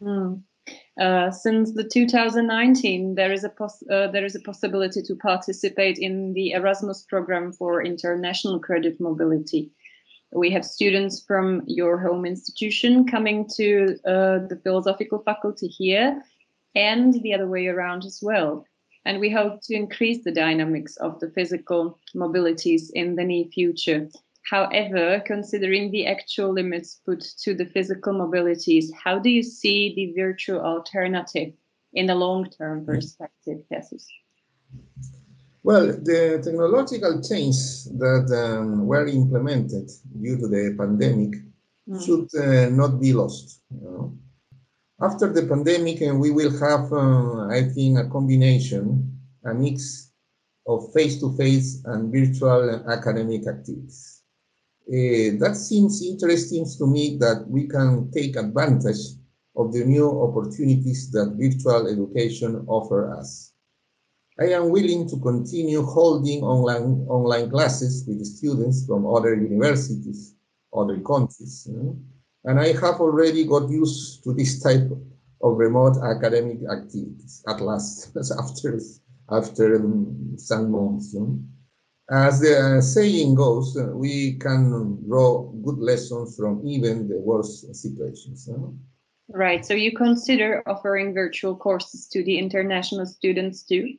mm. 0.00 0.42
Uh, 1.00 1.28
since 1.30 1.72
the 1.72 1.82
2019, 1.82 3.16
there 3.16 3.32
is 3.32 3.44
a 3.44 3.50
uh, 3.90 4.06
there 4.12 4.24
is 4.24 4.36
a 4.36 4.40
possibility 4.40 5.02
to 5.02 5.16
participate 5.16 5.98
in 5.98 6.32
the 6.34 6.52
Erasmus 6.52 7.04
program 7.08 7.52
for 7.52 7.82
international 7.82 8.60
credit 8.60 9.00
mobility. 9.00 9.72
We 10.32 10.50
have 10.50 10.64
students 10.64 11.24
from 11.26 11.62
your 11.66 11.98
home 11.98 12.24
institution 12.24 13.06
coming 13.06 13.48
to 13.56 13.96
uh, 14.06 14.46
the 14.48 14.60
philosophical 14.62 15.22
faculty 15.24 15.66
here, 15.66 16.22
and 16.76 17.14
the 17.22 17.34
other 17.34 17.48
way 17.48 17.66
around 17.66 18.04
as 18.04 18.20
well. 18.22 18.64
And 19.04 19.18
we 19.18 19.30
hope 19.30 19.60
to 19.64 19.74
increase 19.74 20.22
the 20.22 20.32
dynamics 20.32 20.96
of 20.96 21.18
the 21.18 21.30
physical 21.30 21.98
mobilities 22.14 22.90
in 22.94 23.16
the 23.16 23.24
near 23.24 23.46
future. 23.46 24.08
However, 24.50 25.22
considering 25.26 25.90
the 25.90 26.06
actual 26.06 26.52
limits 26.52 27.00
put 27.06 27.20
to 27.42 27.54
the 27.54 27.64
physical 27.64 28.12
mobilities, 28.12 28.86
how 28.92 29.18
do 29.18 29.30
you 29.30 29.42
see 29.42 29.94
the 29.94 30.20
virtual 30.20 30.60
alternative 30.60 31.54
in 31.94 32.06
the 32.06 32.14
long-term 32.14 32.84
perspective, 32.84 33.60
Jesus? 33.72 34.06
Well, 35.62 35.86
the 35.86 36.42
technological 36.44 37.22
changes 37.22 37.86
that 37.96 38.28
um, 38.36 38.86
were 38.86 39.06
implemented 39.06 39.90
due 40.20 40.36
to 40.36 40.46
the 40.46 40.74
pandemic 40.76 41.40
mm. 41.88 42.04
should 42.04 42.28
uh, 42.38 42.68
not 42.68 43.00
be 43.00 43.14
lost. 43.14 43.62
You 43.70 43.80
know? 43.80 44.18
After 45.00 45.32
the 45.32 45.46
pandemic, 45.46 46.02
uh, 46.02 46.14
we 46.14 46.30
will 46.30 46.52
have, 46.58 46.92
uh, 46.92 47.48
I 47.48 47.62
think, 47.74 47.98
a 47.98 48.10
combination, 48.10 49.18
a 49.42 49.54
mix 49.54 50.12
of 50.66 50.92
face-to-face 50.92 51.80
-face 51.80 51.84
and 51.90 52.12
virtual 52.12 52.84
academic 52.96 53.46
activities. 53.46 54.13
Uh, 54.86 55.40
that 55.40 55.56
seems 55.56 56.02
interesting 56.02 56.66
to 56.78 56.86
me 56.86 57.16
that 57.18 57.42
we 57.48 57.66
can 57.66 58.10
take 58.10 58.36
advantage 58.36 59.16
of 59.56 59.72
the 59.72 59.82
new 59.84 60.10
opportunities 60.20 61.10
that 61.10 61.36
virtual 61.40 61.86
education 61.86 62.64
offer 62.68 63.16
us. 63.16 63.52
I 64.38 64.50
am 64.52 64.68
willing 64.68 65.08
to 65.08 65.18
continue 65.20 65.82
holding 65.82 66.42
online, 66.42 67.06
online 67.08 67.48
classes 67.50 68.04
with 68.06 68.26
students 68.26 68.84
from 68.84 69.06
other 69.06 69.34
universities, 69.34 70.34
other 70.74 71.00
countries. 71.00 71.66
You 71.70 71.76
know? 71.76 71.96
And 72.44 72.60
I 72.60 72.72
have 72.72 73.00
already 73.00 73.46
got 73.46 73.70
used 73.70 74.22
to 74.24 74.34
this 74.34 74.60
type 74.60 74.90
of 75.42 75.56
remote 75.56 75.96
academic 76.02 76.58
activities 76.70 77.42
at 77.48 77.60
last, 77.60 78.14
after, 78.38 78.80
after 79.30 79.80
some 80.36 80.70
months. 80.70 81.14
You 81.14 81.20
know? 81.20 81.38
As 82.10 82.40
the 82.40 82.82
saying 82.82 83.34
goes, 83.34 83.76
uh, 83.76 83.86
we 83.94 84.34
can 84.34 84.98
draw 85.08 85.50
good 85.64 85.78
lessons 85.78 86.36
from 86.36 86.66
even 86.66 87.08
the 87.08 87.18
worst 87.18 87.74
situations. 87.74 88.48
Right. 89.28 89.64
So 89.64 89.72
you 89.72 89.96
consider 89.96 90.62
offering 90.66 91.14
virtual 91.14 91.56
courses 91.56 92.06
to 92.08 92.22
the 92.22 92.38
international 92.38 93.06
students 93.06 93.62
too? 93.62 93.94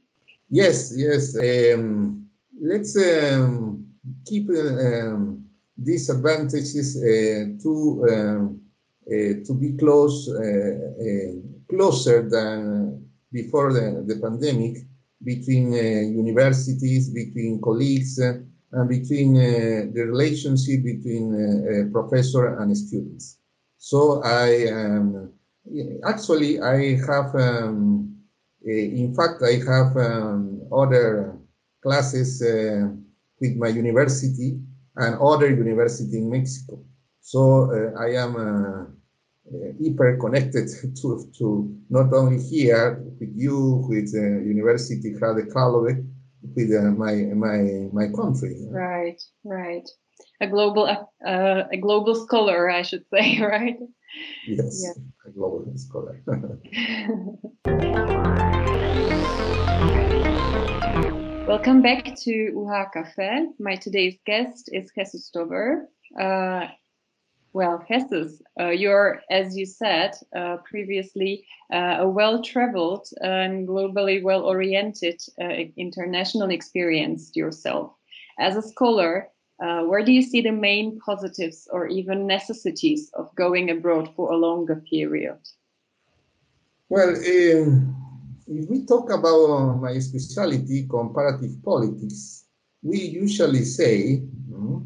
Yes, 0.50 0.94
yes. 0.96 1.36
Um, 1.36 2.28
let's 2.62 2.96
um, 2.96 3.88
keep 4.26 4.50
uh, 4.50 4.54
um, 4.54 5.46
these 5.76 6.10
advantages 6.10 6.96
uh, 6.98 7.58
to 7.64 8.08
um, 8.12 8.62
uh, 9.08 9.46
to 9.46 9.54
be 9.54 9.74
close, 9.78 10.28
uh, 10.30 10.42
uh, 11.00 11.32
closer 11.70 12.28
than 12.28 13.06
before 13.32 13.72
the, 13.72 14.04
the 14.08 14.20
pandemic 14.20 14.78
between 15.26 15.74
uh, 15.74 16.06
universities, 16.24 17.10
between 17.10 17.60
colleagues, 17.62 18.20
uh, 18.22 18.38
and 18.74 18.90
between 18.90 19.36
uh, 19.36 19.92
the 19.94 20.04
relationship 20.06 20.84
between 20.84 21.90
professor 21.92 22.58
and 22.60 22.78
students. 22.78 23.40
So 23.78 24.22
I 24.24 24.68
um, 24.72 25.34
actually 26.06 26.62
I 26.62 26.98
have, 27.08 27.34
um, 27.36 28.16
in 28.64 29.14
fact, 29.16 29.42
I 29.44 29.56
have 29.72 29.96
um, 29.98 30.62
other 30.72 31.38
classes 31.82 32.42
with 33.40 33.56
my 33.56 33.68
university 33.68 34.60
and 34.96 35.16
other 35.20 35.50
university 35.50 36.18
in 36.18 36.30
Mexico. 36.30 36.84
So 37.22 37.72
uh, 37.72 38.00
I 38.00 38.16
am 38.16 38.36
uh, 39.54 39.58
hyper 39.82 40.18
connected 40.18 40.68
to, 41.02 41.32
to 41.38 41.78
not 41.90 42.12
only 42.14 42.42
here 42.42 43.04
with 43.20 43.32
you, 43.36 43.86
with 43.88 44.12
the 44.12 44.44
University 44.46 45.14
Hradec 45.14 45.52
Králové, 45.52 46.06
with 46.56 46.74
uh, 46.74 46.92
my 46.92 47.14
my 47.36 47.90
my 47.92 48.08
country. 48.16 48.56
Right, 48.70 49.22
right. 49.44 49.88
A 50.42 50.48
global 50.48 50.88
uh, 50.88 51.64
a 51.72 51.78
global 51.78 52.16
scholar, 52.16 52.70
I 52.70 52.82
should 52.82 53.06
say, 53.14 53.40
right? 53.40 53.78
Yes, 54.48 54.84
yeah. 54.84 54.94
a 55.28 55.32
global 55.32 55.72
scholar. 55.76 56.22
Welcome 61.48 61.84
back 61.84 62.16
to 62.24 62.32
UHA 62.56 62.94
Cafe. 62.94 63.46
My 63.60 63.76
today's 63.76 64.18
guest 64.26 64.72
is 64.74 64.92
Jesus 64.98 65.30
Tovar. 65.30 65.88
Uh, 66.20 66.68
well, 67.56 67.82
Jesus, 67.90 68.42
uh, 68.60 68.68
you're, 68.68 69.22
as 69.30 69.56
you 69.56 69.66
said 69.66 70.12
uh, 70.36 70.58
previously, 70.70 71.46
uh, 71.74 72.00
a 72.00 72.08
well-traveled 72.08 73.08
and 73.22 73.66
globally 73.66 74.22
well-oriented 74.22 75.22
uh, 75.42 75.64
international 75.78 76.50
experience 76.50 77.32
yourself. 77.34 77.94
As 78.38 78.58
a 78.58 78.62
scholar, 78.62 79.30
uh, 79.64 79.84
where 79.84 80.04
do 80.04 80.12
you 80.12 80.22
see 80.22 80.42
the 80.42 80.52
main 80.52 81.00
positives 81.00 81.66
or 81.72 81.88
even 81.88 82.28
necessities 82.28 83.10
of 83.14 83.34
going 83.36 83.70
abroad 83.70 84.10
for 84.18 84.34
a 84.34 84.36
longer 84.36 84.84
period? 84.90 85.40
Well, 86.90 87.12
um, 87.16 87.96
if 88.48 88.70
we 88.70 88.86
talk 88.86 89.10
about 89.10 89.76
my 89.76 89.98
specialty, 90.00 90.86
comparative 90.90 91.64
politics, 91.64 92.44
we 92.84 92.98
usually 92.98 93.64
say 93.64 94.24
mm, 94.52 94.86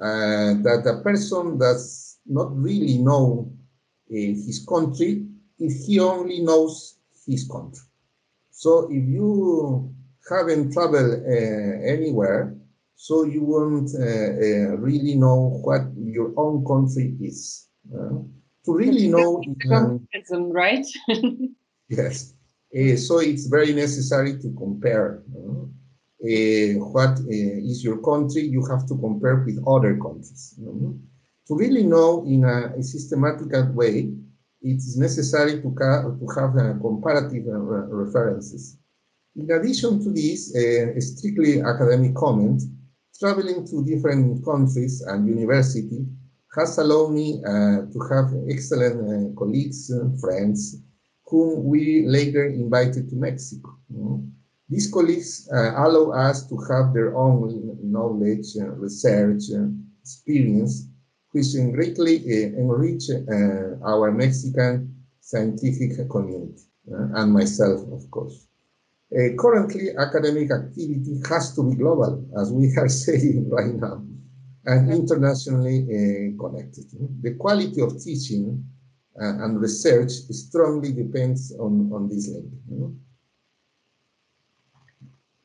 uh, 0.00 0.54
that 0.62 0.84
a 0.86 1.02
person 1.02 1.58
does 1.58 2.18
not 2.26 2.56
really 2.56 2.98
know 2.98 3.50
uh, 4.10 4.14
his 4.14 4.64
country 4.68 5.26
if 5.58 5.86
he 5.86 5.98
only 5.98 6.40
knows 6.40 6.98
his 7.26 7.48
country. 7.48 7.84
So 8.50 8.88
if 8.90 9.04
you 9.08 9.94
haven't 10.28 10.72
traveled 10.72 11.22
uh, 11.26 11.84
anywhere, 11.84 12.56
so 12.94 13.24
you 13.24 13.42
won't 13.42 13.90
uh, 13.94 14.02
uh, 14.02 14.76
really 14.78 15.14
know 15.14 15.60
what 15.62 15.82
your 15.96 16.32
own 16.36 16.64
country 16.64 17.16
is. 17.20 17.68
To 17.90 18.76
really 18.76 19.08
know, 19.08 19.42
um, 19.70 20.06
right? 20.52 20.84
yes. 21.88 22.34
So 23.06 23.20
it's 23.20 23.46
very 23.46 23.72
necessary 23.72 24.38
to 24.40 24.52
compare. 24.58 25.22
Uh, 25.32 25.64
what 26.20 27.18
uh, 27.18 27.70
is 27.70 27.84
your 27.84 27.98
country? 27.98 28.42
You 28.42 28.64
have 28.66 28.86
to 28.88 28.96
compare 28.98 29.36
with 29.36 29.62
other 29.66 29.96
countries. 29.96 30.54
To 30.58 31.56
really 31.56 31.84
know 31.84 32.24
in 32.26 32.44
a, 32.44 32.74
a, 32.76 32.82
systematic 32.82 33.74
way, 33.74 34.12
it 34.60 34.76
is 34.76 34.96
necessary 34.98 35.62
to, 35.62 35.70
to 35.70 36.26
have 36.36 36.52
comparative 36.80 37.44
references. 37.46 38.76
In 39.36 39.50
addition 39.50 40.02
to 40.02 40.10
this, 40.10 40.54
a 40.54 41.00
strictly 41.00 41.62
academic 41.62 42.14
comment, 42.14 42.62
traveling 43.18 43.66
to 43.66 43.84
different 43.84 44.44
countries 44.44 45.00
and 45.02 45.26
university 45.26 46.04
has 46.56 46.78
allowed 46.78 47.12
me 47.12 47.40
uh, 47.44 47.82
to 47.92 47.98
have 48.10 48.32
excellent 48.50 48.98
uh, 49.06 49.38
colleagues, 49.38 49.90
uh, 49.90 50.08
friends, 50.20 50.76
whom 51.26 51.64
we 51.64 52.06
later 52.06 52.46
invited 52.46 53.08
to 53.10 53.16
Mexico. 53.16 53.76
These 54.68 54.90
colleagues 54.90 55.48
uh, 55.50 55.72
allow 55.76 56.10
us 56.12 56.46
to 56.48 56.56
have 56.68 56.92
their 56.92 57.16
own 57.16 57.78
knowledge, 57.82 58.48
uh, 58.60 58.68
research, 58.72 59.44
uh, 59.54 59.68
experience, 60.02 60.86
which 61.32 61.54
greatly 61.72 62.16
enrich 62.56 63.04
our 63.84 64.10
Mexican 64.12 64.94
scientific 65.20 66.08
community, 66.10 66.64
and 66.86 67.32
myself, 67.32 67.80
of 67.92 68.10
course. 68.10 68.48
Uh, 69.10 69.32
currently, 69.38 69.96
academic 69.96 70.50
activity 70.50 71.18
has 71.28 71.54
to 71.54 71.62
be 71.62 71.76
global, 71.76 72.28
as 72.38 72.52
we 72.52 72.74
are 72.76 72.88
saying 73.04 73.48
right 73.48 73.74
now, 73.74 74.04
and 74.66 74.92
internationally 74.92 75.78
uh, 75.84 76.42
connected. 76.42 76.84
The 77.22 77.34
quality 77.36 77.80
of 77.80 77.98
teaching 78.02 78.62
uh, 79.18 79.44
and 79.44 79.58
research 79.58 80.10
strongly 80.10 80.92
depends 80.92 81.54
on, 81.58 81.90
on 81.90 82.08
this 82.08 82.28
link. 82.28 82.52
You 82.70 82.76
know? 82.76 82.94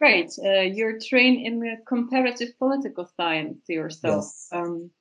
Right. 0.03 0.29
Uh, 0.43 0.67
you're 0.77 0.99
trained 0.99 1.47
in 1.47 1.77
comparative 1.87 2.49
political 2.59 3.09
science 3.15 3.61
yourself. 3.69 4.25
Yes. 4.25 4.49
Um, 4.51 4.91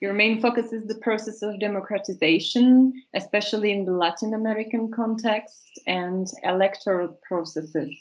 your 0.00 0.12
main 0.12 0.40
focus 0.40 0.72
is 0.72 0.86
the 0.86 1.00
process 1.06 1.42
of 1.42 1.58
democratization, 1.58 2.92
especially 3.14 3.72
in 3.72 3.84
the 3.84 3.96
Latin 4.04 4.32
American 4.32 4.92
context 4.92 5.80
and 5.88 6.28
electoral 6.44 7.18
processes. 7.28 7.92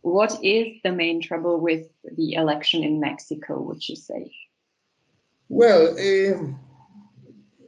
What 0.00 0.32
is 0.42 0.68
the 0.84 0.92
main 0.92 1.20
trouble 1.20 1.60
with 1.60 1.86
the 2.16 2.32
election 2.32 2.82
in 2.82 2.98
Mexico, 2.98 3.60
would 3.60 3.86
you 3.86 3.96
say? 3.96 4.32
Well, 5.50 5.82
uh, 5.98 6.34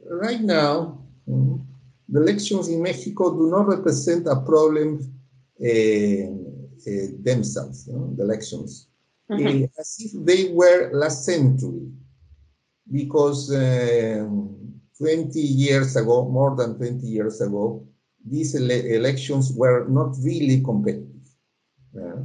right 0.09 0.41
now, 0.41 1.03
mm, 1.29 1.63
the 2.09 2.19
elections 2.23 2.67
in 2.67 2.81
Mexico 2.81 3.29
do 3.37 3.51
not 3.51 3.67
represent 3.67 4.25
a 4.25 4.37
problem 4.37 5.13
uh, 5.61 6.47
themselves, 7.23 7.87
you 7.87 7.93
know, 7.93 8.13
the 8.15 8.23
elections, 8.23 8.87
mm 9.29 9.37
-hmm. 9.37 9.69
as 9.79 9.97
if 9.99 10.11
they 10.25 10.53
were 10.53 10.91
last 10.93 11.25
century, 11.25 11.91
because 12.91 13.51
um, 13.51 14.57
20 14.97 15.39
years 15.39 15.95
ago, 15.95 16.27
more 16.29 16.55
than 16.55 16.77
20 16.77 17.05
years 17.07 17.41
ago, 17.41 17.85
these 18.25 18.55
ele 18.55 18.77
elections 18.95 19.53
were 19.53 19.87
not 19.87 20.15
really 20.23 20.61
competitive. 20.61 21.27
Uh, 21.95 22.23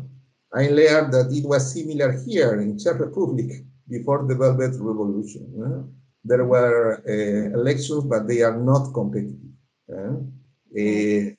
I 0.55 0.69
learned 0.69 1.13
that 1.13 1.33
it 1.33 1.45
was 1.45 1.73
similar 1.73 2.13
here 2.13 2.61
in 2.61 2.79
Czech 2.79 2.99
Republic 2.99 3.65
before 3.89 4.27
the 4.27 4.35
Velvet 4.35 4.75
Revolution. 4.81 5.45
Uh, 5.63 5.83
there 6.25 6.45
were 6.45 7.03
uh, 7.07 7.59
elections, 7.59 8.05
but 8.05 8.27
they 8.27 8.43
are 8.43 8.59
not 8.59 8.93
competitive. 8.93 9.39
Uh, 9.91 10.17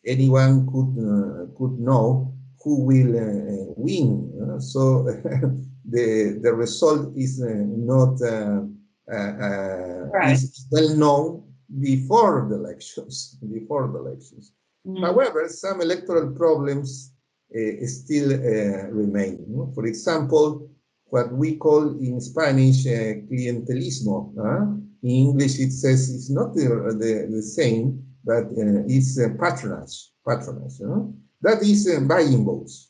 anyone 0.05 0.67
could 0.71 0.93
uh, 0.99 1.47
could 1.57 1.79
know 1.79 2.32
who 2.63 2.83
will 2.83 3.13
uh, 3.17 3.73
win. 3.75 4.59
so 4.59 5.03
the 5.95 6.39
the 6.41 6.53
result 6.53 7.15
is 7.15 7.39
not 7.41 8.19
right. 10.13 10.31
is 10.31 10.67
well 10.71 10.95
known 10.95 11.43
before 11.79 12.47
the 12.49 12.55
elections. 12.55 13.37
Before 13.53 13.87
the 13.87 13.99
elections. 13.99 14.53
Mm. 14.87 15.01
However, 15.01 15.47
some 15.49 15.81
electoral 15.81 16.31
problems 16.31 17.13
uh, 17.55 17.85
still 17.85 18.33
uh, 18.33 18.87
remain. 18.89 19.37
For 19.73 19.85
example, 19.85 20.69
what 21.05 21.31
we 21.31 21.55
call 21.55 21.99
in 21.99 22.19
Spanish 22.19 22.85
uh, 22.87 23.21
clientelismo. 23.29 24.33
In 25.03 25.09
English, 25.09 25.59
it 25.59 25.71
says 25.71 26.09
it's 26.13 26.29
not 26.29 26.55
the, 26.55 26.63
the, 26.97 27.27
the 27.29 27.41
same, 27.41 28.01
but 28.23 28.45
uh, 28.45 28.83
it's 28.87 29.19
uh, 29.19 29.29
patronage, 29.39 30.11
patronage. 30.27 30.79
You 30.79 31.13
That 31.43 31.61
is 31.61 31.89
uh, 31.89 31.99
buying 31.99 32.45
votes, 32.45 32.89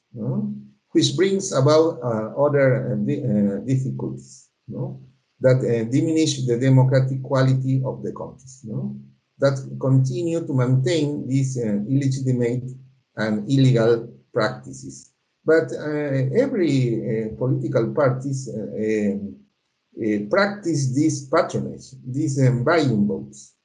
which 0.92 1.18
brings 1.18 1.52
about 1.52 1.98
uh, 2.04 2.38
other 2.38 2.94
uh, 2.94 2.94
uh, 2.94 3.66
difficulties 3.66 4.50
that 5.42 5.60
diminish 5.92 6.46
the 6.46 6.58
democratic 6.58 7.24
quality 7.24 7.82
of 7.84 8.04
the 8.04 8.14
countries. 8.14 8.64
That 9.40 9.58
continue 9.82 10.46
to 10.46 10.54
maintain 10.54 11.28
these 11.28 11.58
illegitimate 11.58 12.70
and 13.18 13.50
illegal 13.50 14.08
practices. 14.32 15.12
But 15.44 15.74
every 15.74 17.34
political 17.38 17.92
parties 17.92 18.48
um, 18.54 19.36
practice 20.30 20.94
this 20.96 21.26
patronage, 21.26 21.88
these 22.06 22.40
um, 22.48 22.64
buying 22.64 23.08
votes. 23.08 23.56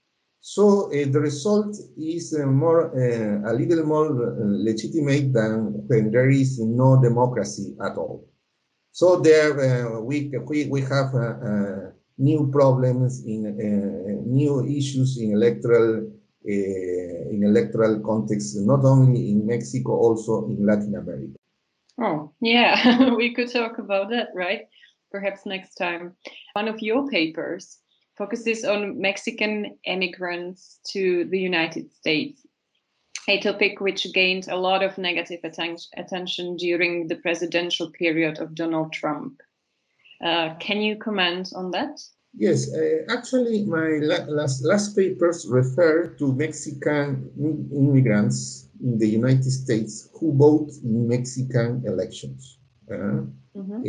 So 0.40 0.86
uh, 0.86 1.10
the 1.10 1.20
result 1.20 1.76
is 1.96 2.34
uh, 2.34 2.46
more, 2.46 2.94
uh, 2.94 3.50
a 3.50 3.52
little 3.52 3.84
more 3.84 4.08
legitimate 4.38 5.32
than 5.32 5.86
when 5.88 6.10
there 6.10 6.30
is 6.30 6.58
no 6.58 7.00
democracy 7.02 7.76
at 7.84 7.96
all. 7.96 8.26
So 8.92 9.20
there 9.20 10.00
we, 10.02 10.30
we, 10.46 10.66
we 10.66 10.80
have 10.82 11.12
new 12.16 12.50
problems 12.50 13.24
in 13.24 13.42
new 14.26 14.66
issues 14.66 15.18
in 15.18 15.32
electoral 15.32 16.10
uh, 16.48 17.28
in 17.30 17.42
electoral 17.44 18.00
context, 18.00 18.56
not 18.60 18.84
only 18.84 19.32
in 19.32 19.46
Mexico, 19.46 19.92
also 19.92 20.46
in 20.46 20.64
Latin 20.64 20.94
America. 20.94 21.34
Oh, 22.00 22.32
yeah, 22.40 23.12
we 23.16 23.34
could 23.34 23.52
talk 23.52 23.78
about 23.78 24.08
that, 24.10 24.28
right? 24.34 24.62
Perhaps 25.10 25.44
next 25.46 25.74
time. 25.74 26.14
One 26.54 26.68
of 26.68 26.80
your 26.80 27.08
papers 27.08 27.78
focuses 28.18 28.64
on 28.64 29.00
Mexican 29.00 29.78
immigrants 29.86 30.80
to 30.88 31.24
the 31.26 31.38
United 31.38 31.92
States, 31.94 32.44
a 33.28 33.40
topic 33.40 33.80
which 33.80 34.12
gained 34.12 34.48
a 34.48 34.56
lot 34.56 34.82
of 34.82 34.98
negative 34.98 35.40
atten 35.44 35.76
attention 35.96 36.56
during 36.56 37.06
the 37.06 37.16
presidential 37.16 37.90
period 37.90 38.38
of 38.40 38.54
Donald 38.54 38.92
Trump. 38.92 39.40
Uh, 40.22 40.54
can 40.58 40.80
you 40.82 40.96
comment 40.96 41.52
on 41.54 41.70
that? 41.70 42.00
Yes, 42.34 42.72
uh, 42.74 43.04
actually, 43.08 43.64
my 43.64 43.98
la 44.02 44.18
last, 44.28 44.64
last 44.64 44.94
papers 44.94 45.46
refer 45.48 46.08
to 46.18 46.32
Mexican 46.34 47.30
immigrants 47.72 48.68
in 48.82 48.98
the 48.98 49.08
United 49.08 49.50
States 49.50 50.10
who 50.14 50.36
vote 50.36 50.70
in 50.84 51.08
Mexican 51.08 51.82
elections. 51.86 52.58
Uh, 52.90 53.24
mm 53.54 53.64
-hmm. 53.66 53.80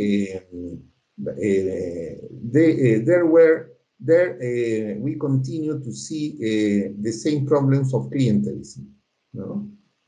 they, 2.54 2.70
uh, 2.86 3.04
there 3.04 3.26
were 3.26 3.69
there 4.00 4.34
uh, 4.34 4.98
we 4.98 5.16
continue 5.16 5.78
to 5.78 5.92
see 5.92 6.32
uh, 6.36 6.92
the 7.00 7.12
same 7.12 7.46
problems 7.46 7.92
of 7.92 8.10
clientelism. 8.10 8.86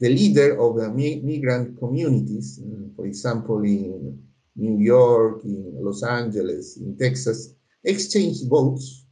The 0.00 0.09
leader 0.09 0.59
of 0.59 0.76
the 0.76 0.88
migrant 0.88 1.78
communities, 1.78 2.61
uh, 2.61 2.88
for 2.96 3.07
example, 3.07 3.62
in, 3.62 4.18
New 4.55 4.78
York, 4.78 5.44
in 5.44 5.78
Los 5.81 6.02
Angeles, 6.02 6.76
in 6.76 6.96
Texas, 6.98 7.55
exchange 7.85 8.37
votes 8.48 9.07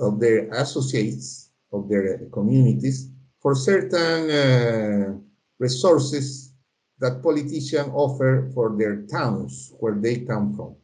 of 0.00 0.18
their 0.18 0.50
associates, 0.50 1.50
of 1.72 1.88
their 1.88 2.26
communities, 2.32 3.10
for 3.40 3.54
certain 3.54 4.30
uh, 4.30 5.14
resources 5.58 6.54
that 6.98 7.22
politicians 7.22 7.90
offer 7.94 8.50
for 8.52 8.76
their 8.76 9.02
towns 9.02 9.72
where 9.78 9.94
they 9.94 10.16
come 10.20 10.54
from. 10.56 10.74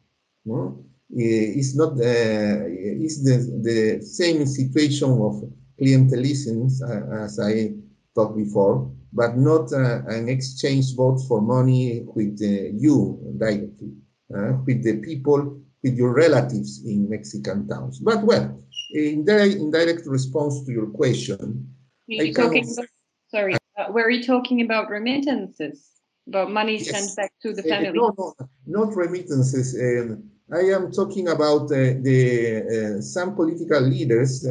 It's 1.09 1.75
not 1.75 1.93
uh, 1.93 2.65
it's 2.67 3.23
the, 3.23 3.37
the 3.61 4.01
same 4.05 4.45
situation 4.45 5.11
of 5.11 5.43
clientelism 5.79 6.71
uh, 6.81 7.23
as 7.23 7.39
I 7.39 7.73
talked 8.15 8.37
before, 8.37 8.91
but 9.13 9.37
not 9.37 9.71
uh, 9.71 10.01
an 10.07 10.29
exchange 10.29 10.95
vote 10.95 11.19
for 11.27 11.41
money 11.41 12.03
with 12.05 12.39
uh, 12.41 12.71
you 12.73 13.19
directly, 13.37 13.93
uh, 14.35 14.53
with 14.65 14.83
the 14.83 14.97
people, 14.97 15.61
with 15.83 15.95
your 15.95 16.13
relatives 16.13 16.83
in 16.85 17.09
Mexican 17.09 17.67
towns. 17.67 17.99
But 17.99 18.23
well, 18.23 18.63
in 18.91 19.25
direct, 19.25 19.55
indirect 19.55 20.07
response 20.07 20.65
to 20.65 20.71
your 20.71 20.87
question, 20.87 21.69
you 22.07 22.33
talking 22.33 22.65
about, 22.71 22.87
sorry, 23.29 23.55
uh, 23.77 23.91
were 23.91 24.09
you 24.09 24.23
talking 24.23 24.61
about 24.61 24.89
remittances, 24.89 25.89
about 26.27 26.51
money 26.51 26.77
yes. 26.77 26.89
sent 26.89 27.15
back 27.15 27.31
to 27.41 27.53
the 27.53 27.63
uh, 27.63 27.67
family? 27.67 27.91
no, 27.93 28.13
no, 28.17 28.33
not 28.65 28.95
remittances. 28.95 29.75
Um, 29.75 30.29
I 30.53 30.59
am 30.59 30.91
talking 30.91 31.29
about 31.29 31.63
uh, 31.71 31.97
the 32.05 32.99
some 33.01 33.35
political 33.35 33.81
leaders 33.81 34.43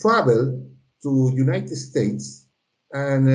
travel 0.00 0.66
to 1.02 1.32
United 1.34 1.76
States 1.76 2.46
and 2.90 3.26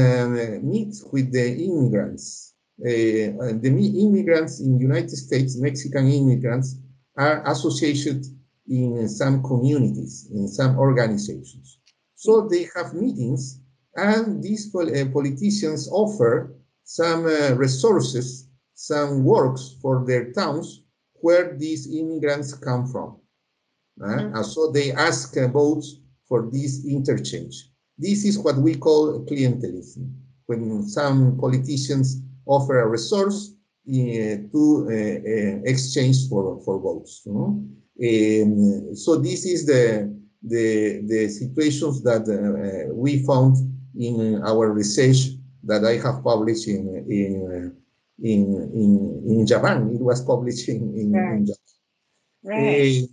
meet 0.63 0.95
with 1.11 1.31
the 1.31 1.47
immigrants. 1.63 2.53
Uh, 2.81 3.53
the 3.61 4.01
immigrants 4.03 4.59
in 4.59 4.79
United 4.79 5.15
States, 5.15 5.57
Mexican 5.57 6.09
immigrants, 6.09 6.75
are 7.15 7.47
associated 7.51 8.25
in 8.67 9.07
some 9.07 9.43
communities, 9.43 10.27
in 10.33 10.47
some 10.47 10.77
organizations. 10.79 11.77
So 12.15 12.47
they 12.49 12.67
have 12.75 12.95
meetings 12.95 13.61
and 13.95 14.41
these 14.43 14.69
pol 14.71 14.89
uh, 14.89 15.05
politicians 15.13 15.87
offer 15.89 16.55
some 16.83 17.25
uh, 17.25 17.53
resources, 17.55 18.47
some 18.73 19.23
works 19.23 19.77
for 19.81 20.03
their 20.05 20.33
towns 20.33 20.81
where 21.25 21.57
these 21.57 21.83
immigrants 21.99 22.53
come 22.53 22.85
from. 22.93 23.09
Uh. 23.99 24.29
And 24.35 24.45
so 24.45 24.71
they 24.71 24.91
ask 24.91 25.35
uh, 25.37 25.47
votes 25.47 25.87
for 26.29 26.39
this 26.51 26.85
interchange. 26.85 27.55
This 27.97 28.25
is 28.29 28.37
what 28.37 28.57
we 28.57 28.75
call 28.75 29.25
clientelism, 29.25 30.03
when 30.45 30.87
some 30.97 31.37
politicians 31.39 32.07
offer 32.45 32.75
a 32.81 32.87
resource 32.87 33.39
uh, 33.89 34.35
to 34.53 34.63
uh, 34.87 34.93
uh, 35.33 35.71
exchange 35.71 36.17
for, 36.29 36.61
for 36.63 36.79
votes. 36.79 37.23
You 37.25 37.33
know? 37.33 37.49
um, 38.07 38.95
so 38.95 39.15
this 39.17 39.45
is 39.45 39.65
the, 39.65 40.13
the, 40.43 41.01
the 41.11 41.27
situations 41.29 42.03
that 42.03 42.23
uh, 42.29 42.93
we 42.93 43.25
found 43.25 43.55
in 43.97 44.43
our 44.43 44.71
research 44.71 45.19
that 45.63 45.83
I 45.85 45.95
have 46.05 46.23
published 46.23 46.67
in, 46.67 46.83
in, 47.09 47.75
in, 48.21 48.71
in, 48.73 49.23
in 49.27 49.45
Japan. 49.47 49.91
It 49.93 50.01
was 50.01 50.21
published 50.23 50.69
in, 50.69 50.93
in, 50.95 51.11
right. 51.11 51.33
in 51.33 51.45
Japan. 51.45 51.61
Right. 52.43 53.07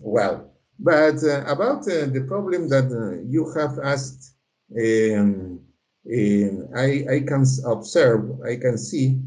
well, 0.00 0.50
but 0.78 1.22
uh, 1.24 1.44
about 1.46 1.82
uh, 1.88 2.06
the 2.06 2.24
problem 2.28 2.68
that 2.68 2.86
uh, 2.86 3.20
you 3.28 3.50
have 3.52 3.78
asked, 3.82 4.34
um, 4.76 5.60
um, 6.10 6.68
I, 6.76 7.04
I 7.10 7.20
can 7.26 7.44
observe, 7.66 8.40
I 8.42 8.56
can 8.56 8.78
see 8.78 9.20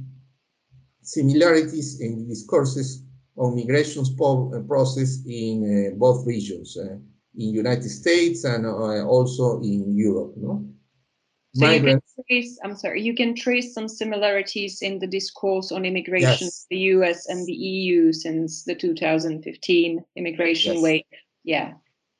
similarities 1.01 1.99
in 1.99 2.27
discourses 2.27 3.03
on 3.35 3.55
migration 3.55 4.03
process 4.67 5.23
in 5.25 5.97
both 5.97 6.25
regions, 6.25 6.77
in 6.77 7.53
United 7.53 7.89
States 7.89 8.43
and 8.43 8.65
also 8.65 9.59
in 9.61 9.95
Europe. 9.95 10.33
No? 10.37 10.65
So 11.53 11.65
can 11.79 12.00
trace, 12.27 12.59
I'm 12.63 12.75
sorry, 12.75 13.01
you 13.01 13.15
can 13.15 13.35
trace 13.35 13.73
some 13.73 13.87
similarities 13.87 14.81
in 14.81 14.99
the 14.99 15.07
discourse 15.07 15.71
on 15.71 15.85
immigration, 15.85 16.47
yes. 16.47 16.65
the 16.69 16.77
US 16.95 17.27
and 17.27 17.45
the 17.45 17.53
EU 17.53 18.13
since 18.13 18.63
the 18.63 18.75
2015 18.75 20.03
immigration 20.15 20.73
yes. 20.75 20.83
wave 20.83 21.03
yeah. 21.43 21.73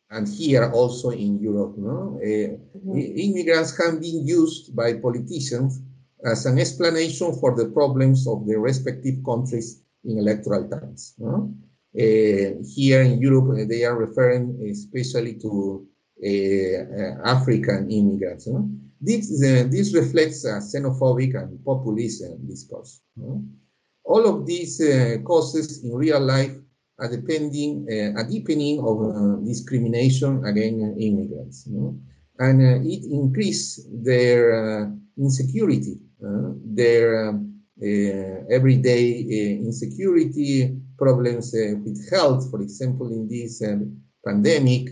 And 0.09 0.27
here 0.27 0.69
also 0.71 1.11
in 1.11 1.39
Europe, 1.39 1.77
no? 1.77 2.19
Uh, 2.19 2.27
mm 2.27 2.59
-hmm. 2.83 3.17
Immigrants 3.27 3.71
have 3.77 3.99
been 3.99 4.27
used 4.27 4.75
by 4.75 4.99
politicians 4.99 5.79
as 6.23 6.45
an 6.45 6.57
explanation 6.57 7.33
for 7.39 7.55
the 7.55 7.69
problems 7.71 8.27
of 8.27 8.45
the 8.45 8.57
respective 8.59 9.17
countries 9.23 9.81
in 10.03 10.17
electoral 10.17 10.67
times. 10.67 11.15
No? 11.17 11.53
Uh, 11.95 12.49
here 12.75 13.01
in 13.03 13.21
Europe, 13.21 13.49
uh, 13.51 13.67
they 13.67 13.85
are 13.85 13.97
referring 13.97 14.59
especially 14.69 15.35
to 15.39 15.87
African 17.23 17.89
immigrants. 17.89 18.45
No? 18.47 18.69
This, 19.01 19.39
this 19.39 19.95
reflects 19.95 20.45
a 20.45 20.59
xenophobic 20.59 21.33
and 21.35 21.63
populist 21.65 22.23
discourse. 22.47 23.01
No? 23.15 23.43
All 24.03 24.27
of 24.27 24.45
these 24.45 24.79
causes 25.25 25.83
in 25.83 25.95
real 25.95 26.19
life 26.19 26.55
are 27.01 27.09
depending, 27.09 27.87
uh, 27.89 28.21
a 28.21 28.23
deepening 28.23 28.79
of 28.79 29.01
uh, 29.01 29.35
discrimination 29.43 30.45
against 30.45 31.01
immigrants. 31.01 31.67
You 31.67 31.77
know? 31.77 31.99
And 32.39 32.61
uh, 32.61 32.79
it 32.83 33.03
increases 33.11 33.87
their 33.91 34.91
insecurity, 35.17 35.99
their 36.19 37.29
um, 37.29 37.59
everyday 38.49 39.57
insecurity, 39.57 40.77
problems 40.97 41.51
with 41.53 42.09
health, 42.11 42.49
for 42.51 42.61
example, 42.61 43.07
in 43.11 43.27
this 43.27 43.63
pandemic. 44.23 44.89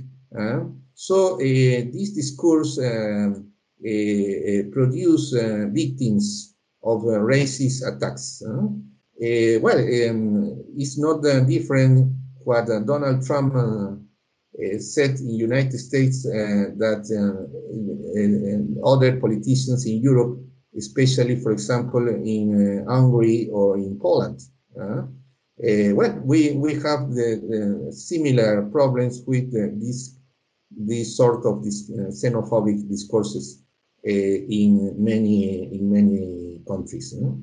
so 0.95 1.37
this 1.37 2.13
discourse 2.13 2.79
um, 2.79 3.48
produce 4.71 5.33
victims 5.71 6.55
of 6.83 7.01
racist 7.03 7.85
attacks. 7.87 8.41
Uh, 9.21 9.59
well, 9.61 9.77
um, 9.77 10.63
it's 10.77 10.97
not 10.97 11.25
uh, 11.25 11.41
different 11.41 12.09
what 12.45 12.69
uh, 12.69 12.79
Donald 12.79 13.25
Trump 13.25 13.53
said 14.79 15.19
in 15.19 15.35
United 15.35 15.77
States 15.77 16.23
that 16.23 17.03
other 18.83 19.19
politicians 19.19 19.85
in 19.85 20.01
Europe, 20.01 20.39
especially, 20.77 21.35
for 21.39 21.51
example, 21.51 22.07
in 22.07 22.85
Hungary 22.87 23.49
or 23.51 23.77
in 23.77 23.99
Poland. 23.99 24.39
Uh, 25.61 25.93
well, 25.93 26.17
we, 26.23 26.53
we 26.53 26.75
have 26.75 27.09
the, 27.11 27.41
the 27.51 27.91
similar 27.91 28.61
problems 28.71 29.21
with 29.27 29.53
uh, 29.53 29.67
this, 29.75 30.17
this 30.71 31.17
sort 31.17 31.45
of 31.45 31.61
this, 31.65 31.91
uh, 31.91 32.09
xenophobic 32.09 32.87
discourses 32.87 33.61
in 34.03 34.95
many 34.97 35.73
in 35.73 35.91
many 35.91 36.61
countries. 36.67 37.13
You 37.13 37.21
know? 37.21 37.41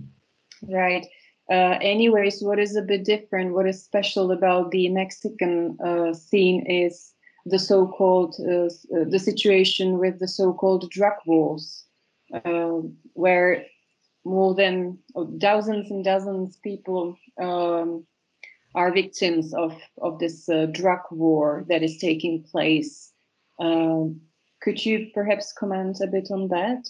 Right. 0.69 1.07
Uh, 1.51 1.79
anyways, 1.81 2.43
what 2.43 2.59
is 2.59 2.75
a 2.75 2.83
bit 2.83 3.05
different, 3.05 3.55
what 3.55 3.69
is 3.69 3.85
special 3.85 4.33
about 4.33 4.73
the 4.73 4.89
Mexican 4.89 5.79
uh, 5.85 6.13
scene 6.13 6.67
is 6.67 7.13
the 7.45 7.59
so-called, 7.59 8.35
uh, 8.41 8.69
the 9.09 9.19
situation 9.19 9.99
with 9.99 10.19
the 10.19 10.27
so-called 10.27 10.91
drug 10.91 11.15
wars, 11.25 11.85
uh, 12.35 12.81
where 13.13 13.65
more 14.25 14.55
than 14.55 14.99
oh, 15.15 15.27
dozens 15.39 15.89
and 15.89 16.05
dozens 16.05 16.57
people 16.57 17.17
um, 17.41 18.05
are 18.75 18.93
victims 18.93 19.55
of, 19.55 19.81
of 20.03 20.19
this 20.19 20.49
uh, 20.49 20.67
drug 20.73 21.01
war 21.13 21.65
that 21.69 21.85
is 21.85 21.99
taking 21.99 22.43
place. 22.43 23.13
Um, 23.61 24.21
could 24.61 24.85
you 24.85 25.11
perhaps 25.15 25.53
comment 25.53 25.99
a 26.03 26.07
bit 26.07 26.29
on 26.31 26.49
that? 26.49 26.89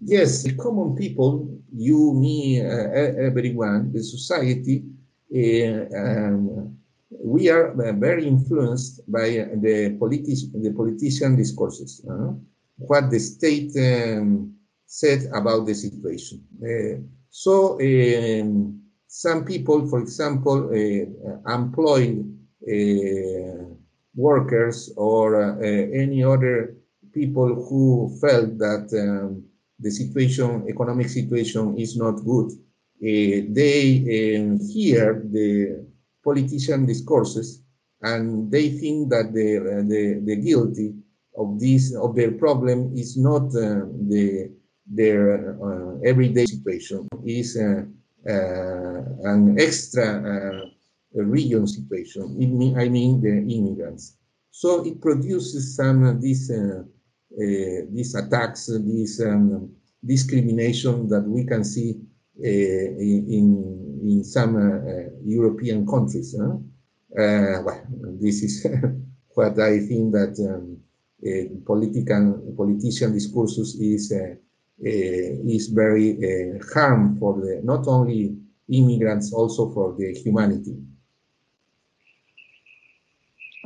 Yes, 0.00 0.44
the 0.44 0.54
common 0.54 0.94
people, 0.94 1.48
you, 1.74 2.14
me, 2.14 2.60
uh, 2.60 2.88
everyone, 3.28 3.92
the 3.92 4.02
society, 4.02 4.84
uh, 5.34 5.96
um, 5.96 6.78
we 7.10 7.48
are 7.48 7.72
uh, 7.72 7.92
very 7.92 8.26
influenced 8.26 9.00
by 9.10 9.28
the, 9.28 9.96
politi 9.98 10.36
the 10.62 10.72
politician 10.72 11.36
discourses, 11.36 12.04
uh, 12.08 12.32
what 12.76 13.10
the 13.10 13.18
state 13.18 13.72
um, 13.76 14.54
said 14.86 15.28
about 15.34 15.66
the 15.66 15.74
situation. 15.74 16.44
Uh, 16.62 17.02
so 17.30 17.80
um, 17.80 18.80
some 19.08 19.44
people, 19.44 19.88
for 19.88 20.00
example, 20.00 20.70
uh, 20.70 21.52
employ 21.52 22.22
workers 24.18 24.92
or 24.96 25.62
any 25.62 26.24
other 26.24 26.74
people 27.12 27.50
who 27.68 28.16
felt 28.20 28.58
that 28.58 28.86
um, 28.92 29.44
the 29.78 29.90
situation, 29.90 30.66
economic 30.68 31.08
situation 31.08 31.76
is 31.78 31.96
not 31.96 32.16
good, 32.24 32.50
uh, 32.50 33.46
they 33.60 34.36
um, 34.36 34.58
hear 34.58 35.22
the 35.30 35.86
politician 36.24 36.84
discourses 36.84 37.62
and 38.02 38.50
they 38.50 38.70
think 38.70 39.10
that 39.10 39.32
the, 39.32 39.48
uh, 39.58 39.82
the, 39.92 40.20
the 40.24 40.36
guilty 40.36 40.94
of 41.36 41.58
this, 41.60 41.94
of 41.94 42.16
their 42.16 42.32
problem 42.32 42.92
is 42.96 43.16
not 43.16 43.46
uh, 43.54 43.86
the, 44.12 44.50
their 44.86 45.56
uh, 45.62 45.98
everyday 46.04 46.46
situation, 46.46 47.06
is 47.24 47.56
uh, 47.56 47.82
an 48.26 49.56
extra 49.60 50.62
region 51.14 51.66
situation. 51.66 52.24
I 52.78 52.88
mean 52.88 53.20
the 53.20 53.38
immigrants. 53.38 54.16
So 54.50 54.84
it 54.84 55.00
produces 55.00 55.76
some 55.76 56.04
of 56.04 56.20
these 56.20 56.50
these 57.92 58.14
attacks, 58.14 58.66
these 58.66 59.20
um, 59.20 59.70
discrimination 60.04 61.08
that 61.08 61.22
we 61.22 61.44
can 61.44 61.64
see 61.64 62.00
in 62.40 63.98
in 64.02 64.24
some 64.24 64.54
European 65.24 65.86
countries. 65.86 66.34
Huh? 66.38 66.56
well, 67.14 67.86
this 68.20 68.42
is 68.42 68.66
what 69.34 69.58
I 69.58 69.78
think 69.80 70.12
that 70.12 70.34
um, 70.40 70.78
political 71.64 72.54
politician 72.56 73.12
discourses 73.12 73.74
is 73.74 74.12
uh, 74.12 74.34
uh, 74.80 75.50
is 75.50 75.68
very 75.68 76.14
uh, 76.14 76.62
harm 76.72 77.18
for 77.18 77.40
the 77.40 77.60
not 77.64 77.88
only 77.88 78.36
immigrants, 78.68 79.32
also 79.32 79.72
for 79.72 79.96
the 79.98 80.14
humanity. 80.14 80.76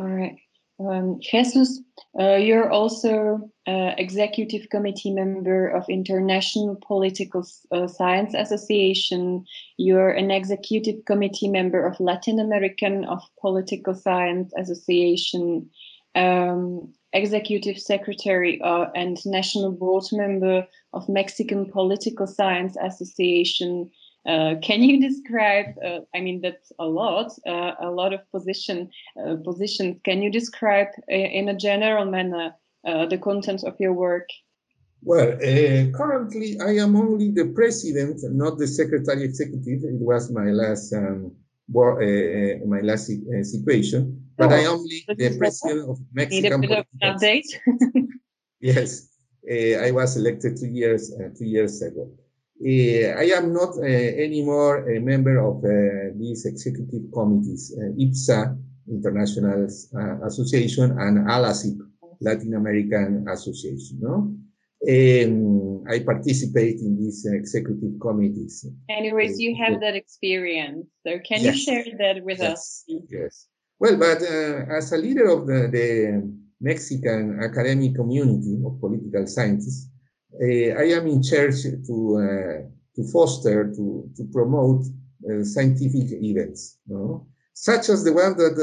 All 0.02 0.08
right. 0.08 0.36
Um, 0.80 1.20
Jesus, 1.20 1.80
uh, 2.18 2.34
you're 2.34 2.68
also 2.68 3.48
uh, 3.68 3.92
executive 3.98 4.68
committee 4.68 5.12
member 5.12 5.68
of 5.68 5.88
International 5.88 6.76
Political 6.84 7.46
uh, 7.70 7.86
Science 7.86 8.34
Association. 8.34 9.44
You're 9.76 10.10
an 10.10 10.32
executive 10.32 11.04
committee 11.04 11.46
member 11.46 11.86
of 11.86 12.00
Latin 12.00 12.40
American 12.40 13.04
of 13.04 13.20
Political 13.40 13.94
Science 13.94 14.52
Association, 14.58 15.70
um, 16.16 16.92
executive 17.12 17.78
secretary 17.78 18.60
uh, 18.60 18.86
and 18.96 19.24
national 19.24 19.70
board 19.70 20.06
member 20.10 20.66
of 20.94 21.08
Mexican 21.08 21.70
Political 21.70 22.26
Science 22.26 22.76
Association. 22.82 23.88
Uh, 24.24 24.54
can 24.62 24.82
you 24.82 25.00
describe? 25.00 25.74
Uh, 25.84 26.00
I 26.14 26.20
mean, 26.20 26.40
that's 26.40 26.72
a 26.78 26.86
lot, 26.86 27.32
uh, 27.46 27.72
a 27.80 27.90
lot 27.90 28.12
of 28.12 28.20
position 28.30 28.88
uh, 29.20 29.36
positions. 29.44 29.96
Can 30.04 30.22
you 30.22 30.30
describe 30.30 30.88
uh, 31.10 31.14
in 31.14 31.48
a 31.48 31.56
general 31.56 32.04
manner 32.04 32.54
the 32.84 33.18
content 33.18 33.64
of 33.64 33.74
your 33.80 33.92
work? 33.92 34.28
Well, 35.02 35.36
currently 35.92 36.58
I 36.60 36.76
am 36.76 36.94
only 36.94 37.32
the 37.32 37.46
president, 37.46 38.20
not 38.22 38.58
the 38.58 38.68
secretary 38.68 39.24
executive. 39.24 39.82
It 39.82 40.00
was 40.00 40.30
my 40.30 40.50
last 40.50 40.92
um, 40.92 41.32
my 41.68 42.80
last 42.82 43.10
situation, 43.42 44.24
but 44.38 44.52
oh, 44.52 44.54
I 44.54 44.58
am 44.60 44.72
only 44.78 45.04
the 45.08 45.36
president 45.36 45.90
of 45.90 45.98
Mexican. 46.12 46.60
Need 46.60 46.70
a 46.70 46.74
bit 46.74 46.78
of 46.78 46.86
update. 47.02 47.50
yes, 48.60 49.08
I 49.50 49.90
was 49.90 50.16
elected 50.16 50.56
two 50.58 50.68
years 50.68 51.12
two 51.36 51.46
years 51.46 51.82
ago. 51.82 52.08
Uh, 52.64 53.18
I 53.18 53.32
am 53.34 53.52
not 53.52 53.76
uh, 53.76 53.82
anymore 53.82 54.88
a 54.88 55.00
member 55.00 55.38
of 55.38 55.64
uh, 55.64 56.14
these 56.16 56.46
executive 56.46 57.10
committees, 57.12 57.74
IPSA, 57.98 58.56
International 58.88 59.66
Association, 60.24 60.96
and 60.98 61.26
ALACIP, 61.28 61.78
Latin 62.20 62.54
American 62.54 63.26
Association. 63.28 63.98
No? 64.00 64.32
Um, 64.88 65.84
I 65.88 66.00
participate 66.00 66.80
in 66.80 66.96
these 66.96 67.26
executive 67.26 67.98
committees. 68.00 68.66
Anyways, 68.88 69.40
you 69.40 69.56
have 69.56 69.80
that 69.80 69.94
experience. 69.94 70.86
So 71.04 71.18
can 71.26 71.42
yes. 71.42 71.54
you 71.54 71.62
share 71.62 71.84
that 71.98 72.24
with 72.24 72.38
yes. 72.38 72.52
us? 72.52 72.84
Yes. 73.08 73.46
Well, 73.80 73.96
but 73.96 74.22
uh, 74.22 74.76
as 74.76 74.92
a 74.92 74.98
leader 74.98 75.28
of 75.30 75.46
the, 75.46 75.68
the 75.70 76.32
Mexican 76.60 77.40
academic 77.42 77.96
community 77.96 78.60
of 78.64 78.78
political 78.80 79.26
scientists, 79.26 79.88
I 80.40 80.86
am 80.98 81.06
in 81.06 81.22
charge 81.22 81.62
to 81.62 81.96
uh, 82.16 82.68
to 82.96 83.04
foster 83.12 83.72
to 83.76 84.10
to 84.16 84.24
promote 84.32 84.84
uh, 85.28 85.44
scientific 85.44 86.10
events, 86.22 86.78
you 86.86 86.96
know? 86.96 87.26
such 87.54 87.88
as 87.90 88.02
the 88.04 88.12
one 88.12 88.36
that 88.36 88.54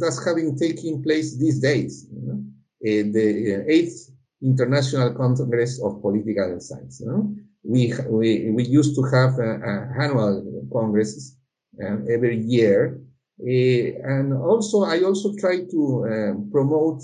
that's 0.00 0.24
having 0.24 0.56
taking 0.56 1.02
place 1.02 1.36
these 1.36 1.60
days, 1.60 2.06
you 2.12 2.22
know? 2.26 2.42
the 2.80 3.64
eighth 3.68 4.10
International 4.42 5.12
Congress 5.14 5.82
of 5.82 6.00
Political 6.00 6.60
Science. 6.60 7.00
You 7.00 7.06
know? 7.06 7.34
we, 7.66 7.92
we, 8.08 8.50
we 8.50 8.64
used 8.64 8.94
to 8.94 9.02
have 9.02 9.38
uh, 9.38 9.58
uh, 9.66 10.02
annual 10.02 10.68
congresses 10.72 11.36
um, 11.84 12.06
every 12.08 12.38
year. 12.38 13.00
Uh, 13.40 14.16
and 14.16 14.32
also, 14.32 14.84
I 14.84 15.00
also 15.02 15.34
try 15.36 15.64
to 15.70 16.48
promote 16.50 17.02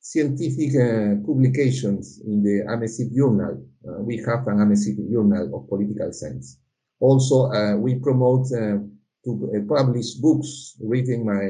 scientific 0.00 0.74
uh, 0.76 1.20
publications 1.26 2.20
in 2.26 2.42
the 2.42 2.64
AMECIP 2.68 3.14
journal. 3.14 3.62
Uh, 3.86 4.02
we 4.02 4.16
have 4.16 4.46
an 4.48 4.58
AMECIP 4.58 5.10
journal 5.12 5.54
of 5.54 5.68
political 5.68 6.12
science. 6.12 6.58
Also, 7.00 7.50
uh, 7.52 7.76
we 7.76 7.94
promote 7.96 8.46
uh, 8.52 8.78
to 9.24 9.30
uh, 9.30 9.74
publish 9.74 10.14
books 10.14 10.76
written 10.80 11.26
by, 11.26 11.48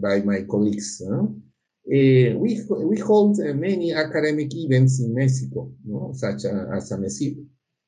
by 0.00 0.24
my 0.24 0.42
colleagues. 0.42 1.02
Uh, 1.02 1.24
we, 1.86 2.60
we 2.68 2.98
hold 2.98 3.38
many 3.38 3.94
academic 3.94 4.54
events 4.54 5.00
in 5.00 5.14
Mexico, 5.14 5.72
know, 5.86 6.12
such 6.14 6.44
as 6.44 6.92
AMECIP, 6.92 7.36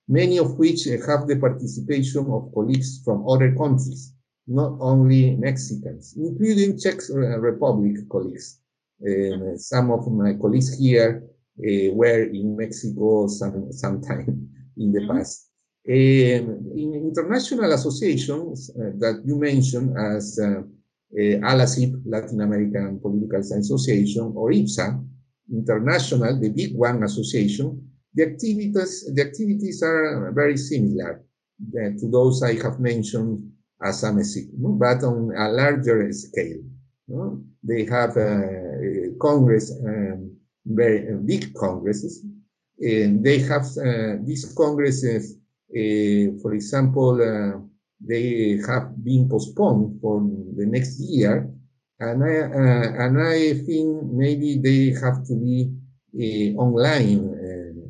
many 0.09 0.39
of 0.39 0.59
which 0.59 0.85
have 0.85 1.27
the 1.27 1.37
participation 1.39 2.27
of 2.31 2.51
colleagues 2.55 3.03
from 3.05 3.29
other 3.29 3.55
countries, 3.55 4.15
not 4.47 4.79
only 4.81 5.37
Mexicans, 5.37 6.15
including 6.17 6.79
Czech 6.79 7.01
Republic 7.11 7.97
colleagues. 8.11 8.60
Uh, 9.01 9.57
some 9.57 9.91
of 9.91 10.07
my 10.13 10.35
colleagues 10.35 10.79
here 10.79 11.23
uh, 11.59 11.93
were 11.93 12.25
in 12.25 12.57
Mexico 12.57 13.27
some 13.27 13.73
sometime 13.73 14.49
in 14.77 14.93
the 14.93 15.01
mm 15.01 15.07
-hmm. 15.07 15.19
past. 15.19 15.51
Um, 15.89 16.73
in 16.77 16.95
international 17.09 17.73
associations 17.73 18.71
uh, 18.71 18.93
that 18.99 19.23
you 19.25 19.37
mentioned 19.39 19.97
as 19.97 20.39
uh, 20.39 20.63
uh, 21.19 21.51
ALACIP, 21.51 22.03
Latin 22.05 22.41
American 22.43 23.01
Political 23.01 23.43
Science 23.43 23.67
Association, 23.67 24.33
or 24.37 24.53
IPSA, 24.53 25.03
international, 25.51 26.39
the 26.39 26.51
big 26.51 26.77
one 26.77 27.03
association, 27.03 27.91
the 28.15 28.23
activities, 28.23 29.13
the 29.15 29.23
activities 29.23 29.83
are 29.83 30.31
very 30.33 30.57
similar 30.57 31.25
uh, 31.77 31.91
to 31.99 32.11
those 32.11 32.43
I 32.43 32.55
have 32.63 32.79
mentioned 32.79 33.51
as 33.83 34.03
AMECIP, 34.05 34.51
but 34.79 35.03
on 35.03 35.33
a 35.37 35.49
larger 35.49 36.13
scale. 36.13 36.63
No? 37.09 37.43
They 37.63 37.85
have 37.87 38.17
a, 38.17 38.70
Congress, 39.21 39.73
um, 39.87 40.37
very 40.67 41.13
uh, 41.13 41.17
big 41.25 41.55
congresses, 41.55 42.25
and 42.79 43.25
they 43.25 43.39
have 43.39 43.67
uh, 43.79 44.17
these 44.25 44.53
congresses. 44.55 45.37
Uh, 45.71 46.35
for 46.43 46.55
example, 46.55 47.21
uh, 47.21 47.61
they 48.01 48.59
have 48.67 49.05
been 49.05 49.29
postponed 49.29 50.01
for 50.01 50.21
the 50.57 50.67
next 50.67 50.99
year, 51.01 51.49
and 52.01 52.25
I 52.25 52.37
uh, 52.41 53.05
and 53.05 53.23
I 53.23 53.55
think 53.67 54.11
maybe 54.11 54.59
they 54.59 54.99
have 55.01 55.25
to 55.29 55.35
be 55.37 55.71
uh, 56.17 56.61
online 56.61 57.37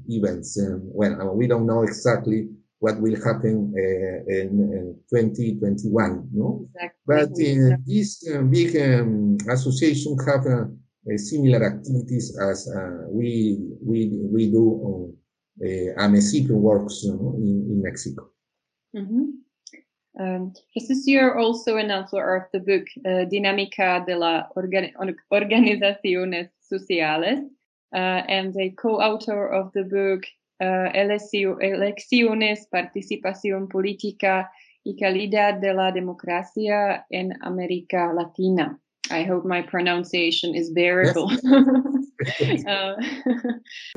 events. 0.09 0.59
well, 0.93 1.35
we 1.35 1.47
don't 1.47 1.67
know 1.67 1.83
exactly 1.83 2.49
what 2.81 3.01
will 3.01 3.17
happen 3.23 3.73
uh, 3.77 4.33
in, 4.33 4.49
in, 4.73 4.97
2021. 5.11 6.29
No, 6.33 6.67
exactly. 6.75 6.99
but 7.07 7.31
uh, 7.31 7.77
these 7.87 8.27
uh, 8.33 8.43
big 8.43 8.75
um, 8.77 9.37
associations 9.49 10.19
have 10.27 10.45
similar 11.17 11.65
activities 11.65 12.37
as 12.39 12.69
we 13.09 13.59
we 13.83 14.21
we 14.33 14.51
do 14.51 14.65
on 14.85 15.17
uh, 15.63 16.57
works 16.57 17.03
you 17.05 17.13
know, 17.13 17.35
in, 17.37 17.67
in 17.71 17.83
Mexico. 17.83 18.31
Mm 18.93 19.07
-hmm. 19.07 19.41
Um, 20.19 20.53
this 20.75 21.07
you're 21.07 21.39
also 21.39 21.77
an 21.77 21.91
author 21.91 22.37
of 22.37 22.51
the 22.53 22.59
book 22.61 22.87
uh, 23.07 23.29
Dinámica 23.29 24.05
de 24.07 24.17
la 24.17 24.49
Organ 24.55 24.93
Organizaciones 25.31 26.51
Sociales 26.61 27.41
uh, 27.95 28.23
and 28.29 28.57
a 28.57 28.71
co-author 28.71 29.49
of 29.49 29.73
the 29.73 29.85
book 29.85 30.25
uh, 30.61 30.91
elecciones, 30.93 32.67
participación 32.71 33.69
política 33.69 34.51
y 34.85 34.97
calidad 34.97 35.61
de 35.61 35.75
la 35.75 35.93
democracia 35.93 37.07
en 37.11 37.33
América 37.43 38.13
Latina. 38.13 38.79
I 39.11 39.23
hope 39.25 39.45
my 39.45 39.63
pronunciation 39.63 40.55
is 40.55 40.71
bearable. 40.71 41.31
Uh, 42.69 42.97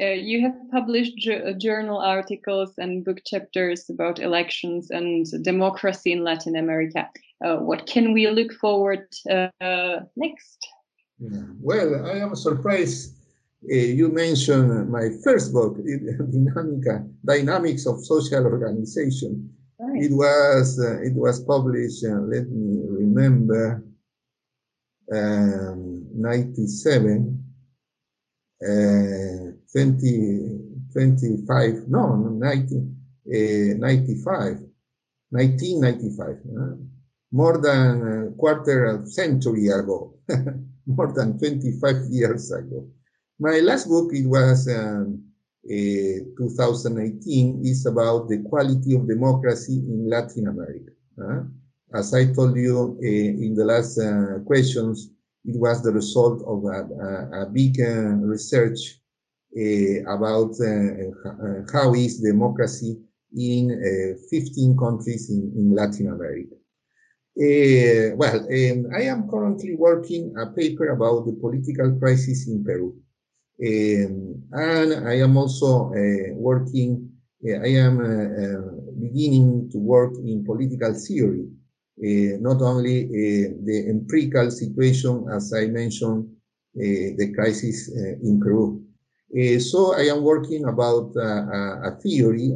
uh, 0.00 0.16
you 0.28 0.40
have 0.40 0.56
published 0.72 1.16
journal 1.56 1.98
articles 1.98 2.74
and 2.78 3.04
book 3.04 3.18
chapters 3.24 3.88
about 3.88 4.18
elections 4.18 4.90
and 4.90 5.24
democracy 5.44 6.10
in 6.10 6.24
Latin 6.24 6.56
America. 6.56 7.08
Uh, 7.44 7.58
what 7.58 7.86
can 7.86 8.12
we 8.12 8.26
look 8.26 8.52
forward 8.54 9.06
uh, 9.30 10.00
next? 10.16 10.66
Well, 11.60 12.06
I 12.06 12.18
am 12.18 12.34
surprised 12.34 13.14
uh, 13.70 13.76
you 13.76 14.10
mentioned 14.10 14.90
my 14.90 15.08
first 15.22 15.52
book, 15.52 15.76
Dinamica, 15.78 17.08
Dynamics 17.24 17.86
of 17.86 18.04
Social 18.04 18.44
Organization. 18.44 19.50
It 19.78 20.12
was 20.12 20.80
uh, 20.80 21.00
it 21.02 21.14
was 21.14 21.40
published. 21.44 22.04
Uh, 22.04 22.20
let 22.22 22.48
me 22.50 22.82
remember, 22.88 23.84
um, 25.12 26.06
ninety 26.14 26.66
seven. 26.66 27.40
Uh, 28.62 29.52
20, 29.72 30.58
25, 30.92 31.88
no, 31.88 32.16
19, 32.16 32.96
95, 33.78 34.58
1995, 35.30 36.38
uh, 36.58 36.76
more 37.32 37.58
than 37.58 38.28
a 38.28 38.30
quarter 38.38 38.86
of 38.86 39.08
century 39.08 39.68
ago, 39.68 40.14
more 40.86 41.12
than 41.12 41.38
25 41.38 42.06
years 42.10 42.50
ago. 42.52 42.88
My 43.38 43.60
last 43.60 43.88
book, 43.88 44.12
it 44.14 44.26
was 44.26 44.68
um, 44.68 45.24
uh, 45.32 45.33
2018, 45.68 47.62
is 47.64 47.86
about 47.86 48.28
the 48.28 48.42
quality 48.48 48.94
of 48.94 49.08
democracy 49.08 49.76
in 49.76 50.08
Latin 50.08 50.48
America. 50.48 50.92
Uh, 51.20 51.44
as 51.94 52.12
I 52.12 52.32
told 52.32 52.56
you 52.56 52.98
uh, 53.00 53.06
in 53.06 53.54
the 53.54 53.64
last 53.64 53.98
uh, 53.98 54.40
questions, 54.44 55.10
it 55.44 55.58
was 55.58 55.82
the 55.82 55.92
result 55.92 56.42
of 56.46 56.64
a, 56.64 56.88
a, 56.94 57.42
a 57.42 57.46
big 57.46 57.80
uh, 57.80 58.16
research 58.26 59.00
uh, 59.56 60.02
about 60.10 60.54
how 61.72 61.94
is 61.94 62.20
democracy 62.20 62.98
in 63.36 64.18
15 64.30 64.76
countries 64.76 65.30
in, 65.30 65.52
in 65.56 65.74
Latin 65.74 66.08
America. 66.08 66.54
Uh, 67.36 68.14
well, 68.14 68.46
um, 68.46 68.86
I 68.96 69.02
am 69.02 69.28
currently 69.28 69.74
working 69.74 70.34
a 70.38 70.46
paper 70.46 70.90
about 70.90 71.26
the 71.26 71.32
political 71.32 71.98
crisis 71.98 72.46
in 72.46 72.62
Peru. 72.62 72.96
Um, 73.60 74.42
and 74.52 75.08
I 75.08 75.14
am 75.18 75.36
also 75.36 75.92
uh, 75.92 76.34
working, 76.34 77.10
uh, 77.46 77.58
I 77.62 77.68
am 77.68 78.00
uh, 78.00 78.06
uh, 78.06 78.70
beginning 79.00 79.70
to 79.72 79.78
work 79.78 80.14
in 80.16 80.44
political 80.44 80.94
theory, 80.94 81.46
uh, 81.98 82.38
not 82.40 82.62
only 82.62 83.06
the 83.06 83.86
empirical 83.88 84.50
situation, 84.50 85.26
as 85.32 85.52
I 85.52 85.66
mentioned, 85.66 86.30
the 86.74 87.32
crisis 87.36 87.88
in 88.22 88.40
Peru. 88.40 88.82
so 89.60 89.94
I 89.94 90.06
am 90.10 90.22
working 90.22 90.64
about 90.64 91.14
a 91.14 91.96
theory 92.02 92.50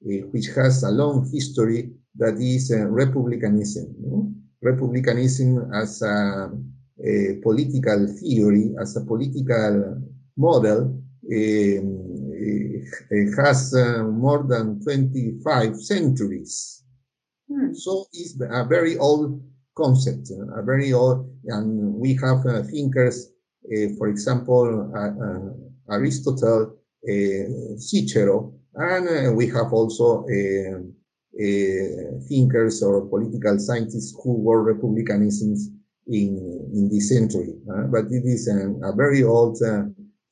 which 0.00 0.46
has 0.56 0.82
a 0.82 0.90
long 0.90 1.28
history 1.32 1.90
that 2.18 2.36
is 2.38 2.70
uh, 2.72 2.86
republicanism. 2.86 3.94
Republicanism 4.60 5.72
as 5.72 6.02
a, 6.02 6.50
political 7.42 8.06
theory, 8.20 8.74
as 8.80 8.96
a 8.96 9.04
political 9.04 10.02
model, 10.36 11.00
um, 11.32 12.08
has 13.36 13.74
uh, 13.74 14.02
more 14.04 14.44
than 14.44 14.80
25 14.82 15.76
centuries. 15.76 16.84
Hmm. 17.50 17.72
So 17.72 18.06
it's 18.12 18.40
a 18.40 18.64
very 18.64 18.96
old 18.98 19.42
concept, 19.76 20.30
a 20.30 20.62
very 20.62 20.92
old, 20.92 21.30
and 21.44 21.94
we 21.94 22.14
have 22.14 22.44
uh, 22.46 22.62
thinkers, 22.64 23.30
uh, 23.64 23.88
for 23.96 24.08
example, 24.08 24.92
uh, 24.94 25.92
uh, 25.92 25.94
Aristotle, 25.94 26.74
Cicero, 27.78 28.52
and 28.74 29.36
we 29.36 29.46
have 29.46 29.72
also 29.72 30.24
uh, 30.24 32.18
thinkers 32.28 32.82
or 32.82 33.06
political 33.06 33.58
scientists 33.58 34.14
who 34.22 34.32
were 34.42 34.74
republicanisms 34.74 35.60
in, 36.08 36.57
in 36.72 36.88
this 36.88 37.08
century. 37.08 37.54
Uh, 37.70 37.84
but 37.84 38.04
it 38.10 38.24
is 38.24 38.48
a, 38.48 38.88
a 38.88 38.94
very 38.94 39.22
old 39.22 39.58
uh, 39.62 39.84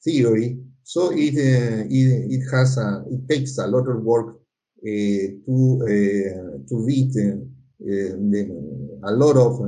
theory, 0.05 0.59
so 0.83 1.11
it, 1.12 1.35
uh, 1.35 1.85
it, 1.90 2.31
it 2.31 2.42
has 2.53 2.79
a, 2.79 3.03
it 3.11 3.29
takes 3.29 3.59
a 3.59 3.66
lot 3.66 3.88
of 3.88 4.03
work 4.03 4.37
uh, 4.37 5.27
to 5.46 5.57
uh, 5.83 6.59
to 6.68 6.75
read 6.87 7.11
um, 7.16 7.51
the, 8.31 9.01
a 9.05 9.12
lot 9.12 9.37
of 9.37 9.59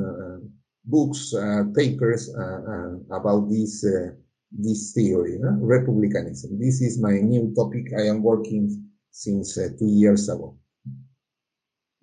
books, 0.85 1.35
papers 1.74 2.31
about 3.11 3.48
this 3.50 3.85
this 4.50 4.92
theory, 4.92 5.38
republicanism. 5.61 6.59
This 6.59 6.81
is 6.81 7.00
my 7.00 7.18
new 7.18 7.52
topic. 7.54 7.87
I 7.98 8.07
am 8.07 8.22
working 8.22 8.88
since 9.11 9.59
uh, 9.59 9.68
two 9.78 9.88
years 9.88 10.28
ago. 10.28 10.57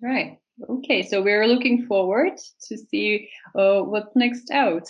Right. 0.00 0.38
Okay, 0.68 1.02
so 1.02 1.22
we're 1.22 1.46
looking 1.46 1.86
forward 1.86 2.32
to 2.68 2.78
see 2.78 3.28
uh, 3.54 3.80
what's 3.80 4.16
next 4.16 4.50
out. 4.50 4.88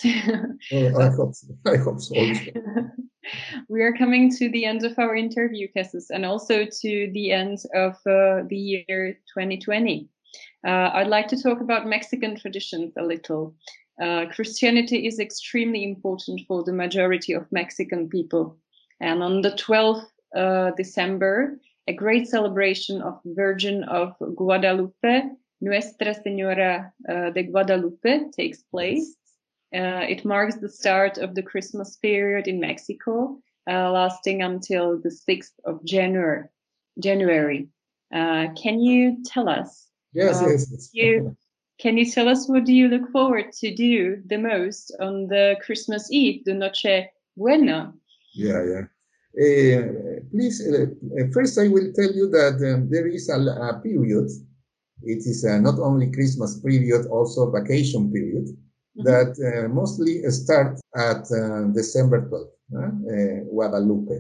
well, 0.71 1.03
I 1.03 1.09
hope 1.09 1.35
so. 1.35 1.49
I 1.67 1.77
hope 1.77 2.01
so. 2.01 2.15
we 3.69 3.83
are 3.83 3.93
coming 3.93 4.31
to 4.37 4.49
the 4.49 4.65
end 4.65 4.85
of 4.85 4.97
our 4.99 5.17
interview, 5.17 5.67
Jesus, 5.77 6.11
and 6.11 6.25
also 6.25 6.65
to 6.65 7.11
the 7.13 7.33
end 7.33 7.59
of 7.75 7.95
uh, 8.07 8.47
the 8.49 8.85
year 8.89 9.19
2020. 9.37 10.09
Uh, 10.65 10.91
I'd 10.95 11.09
like 11.09 11.27
to 11.29 11.43
talk 11.43 11.61
about 11.61 11.87
Mexican 11.87 12.39
traditions 12.39 12.93
a 12.97 13.03
little. 13.03 13.55
Uh, 14.01 14.27
Christianity 14.27 15.07
is 15.07 15.19
extremely 15.19 15.83
important 15.83 16.43
for 16.47 16.63
the 16.63 16.73
majority 16.73 17.33
of 17.33 17.51
Mexican 17.51 18.09
people. 18.09 18.57
And 19.01 19.21
on 19.21 19.43
the 19.43 19.53
12th 19.53 20.07
uh, 20.37 20.71
December, 20.77 21.59
a 21.89 21.93
great 21.93 22.29
celebration 22.29 23.03
of 23.03 23.21
Virgin 23.25 23.85
of 23.85 24.15
Guadalupe, 24.37 25.23
Nuestra 25.61 26.15
Senora 26.15 26.93
uh, 27.09 27.31
de 27.31 27.43
Guadalupe, 27.45 28.31
takes 28.31 28.63
place. 28.63 29.17
Uh, 29.75 30.05
it 30.09 30.25
marks 30.25 30.57
the 30.57 30.69
start 30.69 31.19
of 31.19 31.35
the 31.35 31.43
Christmas 31.43 31.97
period 31.97 32.47
in 32.47 32.61
Mexico, 32.61 33.39
uh, 33.69 33.91
lasting 33.91 34.43
until 34.43 35.01
the 35.01 35.11
6th 35.11 35.53
of 35.65 35.85
January. 35.85 36.49
January. 36.99 37.69
Uh, 38.15 38.49
can 38.55 38.81
you 38.81 39.23
tell 39.25 39.49
us? 39.49 39.89
Yes, 40.13 40.41
uh, 40.41 40.49
yes. 40.49 40.69
yes. 40.71 40.91
You, 40.93 41.37
can 41.79 41.99
you 41.99 42.11
tell 42.11 42.29
us 42.29 42.49
what 42.49 42.65
do 42.65 42.73
you 42.73 42.89
look 42.89 43.11
forward 43.11 43.53
to 43.61 43.75
do 43.75 44.23
the 44.27 44.39
most 44.39 44.95
on 45.01 45.27
the 45.29 45.57
Christmas 45.61 46.11
Eve, 46.11 46.45
the 46.45 46.55
Noche 46.55 47.09
Buena? 47.37 47.93
Yeah, 48.35 48.63
yeah. 48.65 48.85
Uh, 49.37 50.21
please, 50.31 50.67
uh, 50.67 50.87
first 51.33 51.59
I 51.59 51.69
will 51.69 51.93
tell 51.93 52.11
you 52.11 52.31
that 52.31 52.57
um, 52.73 52.89
there 52.89 53.07
is 53.07 53.29
a, 53.29 53.37
a, 53.37 53.81
period, 53.83 54.31
it 55.07 55.27
is 55.27 55.45
uh, 55.45 55.59
not 55.59 55.79
only 55.79 56.11
Christmas 56.11 56.61
period, 56.61 57.07
also 57.07 57.51
vacation 57.51 58.11
period, 58.13 58.47
mm 58.49 58.57
-hmm. 58.57 59.05
that 59.11 59.33
uh, 59.39 59.67
mostly 59.81 60.13
start 60.31 60.73
at 61.11 61.23
uh, 61.31 61.73
December 61.81 62.19
12th, 62.29 62.55
uh, 62.75 63.41
Guadalupe, 63.55 64.17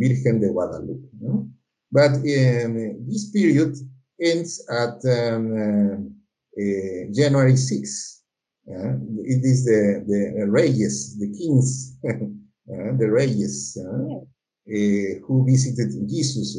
Virgen 0.00 0.36
de 0.40 0.48
Guadalupe. 0.54 1.06
But 1.98 2.12
um, 2.16 2.74
this 3.08 3.24
period 3.36 3.72
ends 4.30 4.50
at 4.82 4.96
um, 5.18 5.46
January 7.18 7.56
6th. 7.56 8.16
it 9.34 9.42
is 9.44 9.64
the, 9.64 9.82
the 10.10 10.46
Reyes, 10.56 10.96
the 11.22 11.30
kings 11.38 11.96
uh, 12.68 12.90
the 12.98 13.08
Reyes, 13.08 13.78
uh, 13.78 14.18
uh, 14.18 15.20
who 15.24 15.44
visited 15.46 15.90
Jesus. 16.08 16.58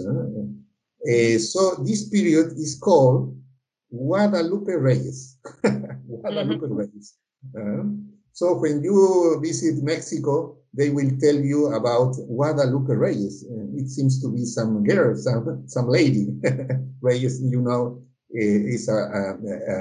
So 1.40 1.76
this 1.84 2.10
period 2.10 2.52
is 2.58 2.78
called 2.80 3.36
Guadalupe 3.92 4.74
Reyes. 4.74 5.38
Guadalupe 5.64 6.68
mm 6.68 6.72
-hmm. 6.72 6.78
Reyes. 6.78 7.08
so 8.34 8.60
when 8.60 8.84
you 8.84 9.40
visit 9.42 9.84
Mexico, 9.84 10.58
they 10.76 10.90
will 10.90 11.12
tell 11.24 11.40
you 11.40 11.72
about 11.74 12.16
Guadalupe 12.28 12.94
Reyes. 12.94 13.46
it 13.80 13.90
seems 13.90 14.22
to 14.22 14.28
be 14.30 14.46
some 14.46 14.84
girl, 14.84 15.16
some, 15.16 15.64
some 15.68 15.88
lady. 15.88 16.28
Reyes, 17.08 17.40
you 17.42 17.62
know, 17.62 18.04
is 18.30 18.90
a, 18.90 19.00
a, 19.22 19.24
a, 19.74 19.78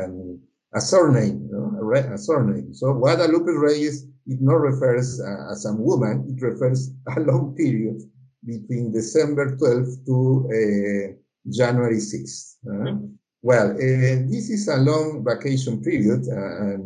a 0.79 0.81
surname, 0.81 1.49
you 1.49 1.53
know, 1.53 1.93
a, 2.15 2.19
surname. 2.19 2.73
So 2.73 2.95
Guadalupe 2.95 3.51
Reyes 3.51 4.07
it 4.27 4.41
not 4.41 4.61
refers 4.61 5.21
uh, 5.21 5.53
as 5.53 5.65
a 5.67 5.73
woman, 5.73 6.27
it 6.29 6.43
refers 6.43 6.91
a 7.17 7.21
long 7.21 7.55
period 7.55 8.03
between 8.47 8.93
December 8.93 9.57
12th 9.57 10.05
to 10.07 10.17
uh, 10.47 11.07
January 11.51 12.01
6th. 12.01 12.57
Uh, 12.67 12.73
mm 12.73 12.87
-hmm. 12.87 13.19
Well, 13.43 13.71
uh, 13.71 14.17
this 14.31 14.49
is 14.51 14.69
a 14.69 14.77
long 14.77 15.25
vacation 15.25 15.81
period. 15.81 16.23
Uh, 16.27 16.61
and, 16.67 16.85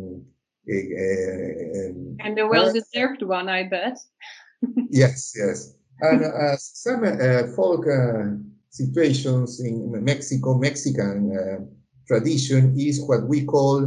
uh, 0.69 2.25
and 2.25 2.39
a 2.39 2.45
well-deserved 2.45 3.21
one, 3.23 3.47
I 3.59 3.69
bet. 3.69 3.97
yes, 5.01 5.33
yes. 5.35 5.75
And 6.01 6.21
some 6.57 7.03
folk 7.55 7.85
situations 8.69 9.59
in 9.59 10.03
Mexico, 10.03 10.57
Mexican 10.57 11.17
tradition 12.07 12.75
is 12.77 13.01
what 13.07 13.23
we 13.27 13.45
call 13.45 13.77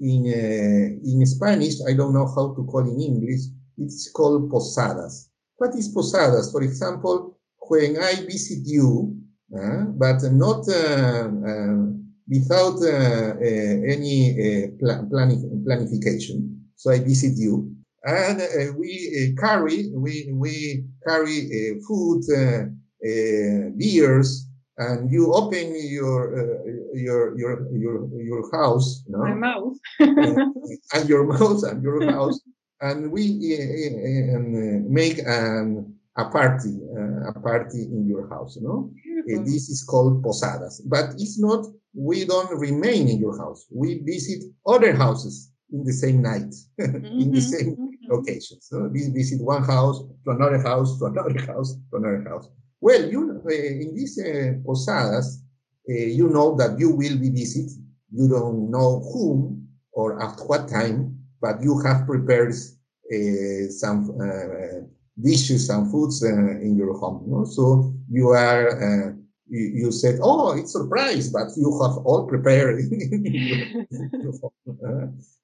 in, 0.00 0.26
uh, 0.26 1.10
in 1.10 1.26
Spanish, 1.26 1.76
I 1.88 1.94
don't 1.94 2.12
know 2.12 2.26
how 2.26 2.54
to 2.54 2.64
call 2.64 2.80
in 2.80 3.00
English, 3.00 3.42
it's 3.76 4.10
called 4.10 4.50
posadas. 4.50 5.27
What 5.58 5.74
is 5.74 5.88
posadas? 5.88 6.50
For 6.52 6.62
example, 6.62 7.38
when 7.68 7.98
I 7.98 8.14
visit 8.24 8.62
you, 8.64 9.14
uh, 9.54 9.84
but 9.96 10.22
not 10.32 10.68
uh, 10.68 11.28
uh 11.28 11.86
without 12.28 12.78
uh, 12.82 13.34
uh, 13.40 13.74
any 13.94 14.18
pl 14.78 15.08
planification. 15.10 16.62
So 16.76 16.92
I 16.92 16.98
visit 17.00 17.36
you, 17.36 17.74
and 18.04 18.38
we 18.78 19.34
carry 19.38 19.90
we 19.94 20.30
we 20.32 20.84
carry 21.06 21.78
food, 21.86 22.22
beers, 23.76 24.48
and 24.78 25.10
you 25.10 25.32
open 25.32 25.74
your 25.74 26.20
uh, 26.38 26.70
your 26.94 27.36
your 27.36 27.66
your 27.72 27.96
your 28.22 28.50
house, 28.52 29.02
no? 29.08 29.18
my 29.18 29.34
mouth, 29.34 29.76
and 30.94 31.08
your 31.08 31.24
mouth 31.24 31.64
and 31.64 31.82
your 31.82 32.04
house, 32.12 32.38
and 32.80 33.10
we 33.10 33.22
uh, 33.54 34.38
make 34.88 35.18
an 35.18 35.98
a 36.18 36.24
party, 36.24 36.74
uh, 36.96 37.30
a 37.30 37.40
party 37.40 37.82
in 37.82 38.06
your 38.06 38.28
house? 38.28 38.58
Uh, 38.58 39.42
this 39.44 39.68
is 39.68 39.84
called 39.84 40.22
posadas, 40.22 40.82
but 40.86 41.14
it's 41.16 41.38
not, 41.38 41.64
we 41.94 42.24
don't 42.24 42.58
remain 42.58 43.08
in 43.08 43.18
your 43.18 43.38
house. 43.38 43.66
We 43.70 44.00
visit 44.00 44.42
other 44.66 44.94
houses 44.94 45.52
in 45.72 45.84
the 45.84 45.92
same 45.92 46.22
night, 46.22 46.52
mm-hmm. 46.80 47.06
in 47.22 47.30
the 47.30 47.38
mm-hmm. 47.38 47.40
same 47.40 47.76
mm-hmm. 47.76 48.12
locations. 48.12 48.66
So 48.68 48.88
we 48.92 49.08
visit 49.10 49.40
one 49.40 49.62
house 49.64 50.02
to 50.24 50.30
another 50.30 50.58
house, 50.58 50.98
to 50.98 51.06
another 51.06 51.40
house, 51.52 51.74
to 51.90 51.96
another 51.96 52.24
house. 52.28 52.48
Well, 52.80 53.08
you 53.10 53.42
uh, 53.44 53.52
in 53.52 53.94
these 53.94 54.18
uh, 54.18 54.54
posadas, 54.64 55.42
uh, 55.88 55.92
you 55.92 56.28
know 56.28 56.56
that 56.56 56.78
you 56.78 56.90
will 56.90 57.18
be 57.18 57.30
visited. 57.30 57.70
You 58.10 58.28
don't 58.28 58.70
know 58.70 59.00
whom 59.12 59.68
or 59.92 60.22
at 60.22 60.38
what 60.46 60.68
time, 60.68 61.17
but 61.40 61.62
you 61.62 61.78
have 61.80 62.06
prepared 62.06 62.52
uh, 62.52 63.68
some 63.70 64.10
uh, 64.20 64.80
dishes 65.20 65.68
and 65.70 65.90
foods 65.90 66.22
uh, 66.22 66.28
in 66.28 66.76
your 66.76 66.96
home. 66.98 67.46
So 67.46 67.94
you 68.10 68.28
are 68.30 69.16
you, 69.48 69.60
you, 69.60 69.92
said, 69.92 70.18
"Oh, 70.22 70.52
it's 70.52 70.74
a 70.74 70.80
surprise," 70.80 71.30
but 71.30 71.48
you 71.56 71.80
have 71.82 72.04
all 72.04 72.26
prepared. 72.26 72.80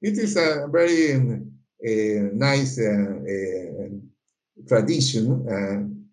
it 0.02 0.18
is 0.18 0.36
a 0.36 0.68
very 0.70 1.14
uh, 1.14 2.30
nice 2.34 2.78
uh, 2.78 3.18
uh, 3.34 3.88
tradition, 4.68 5.44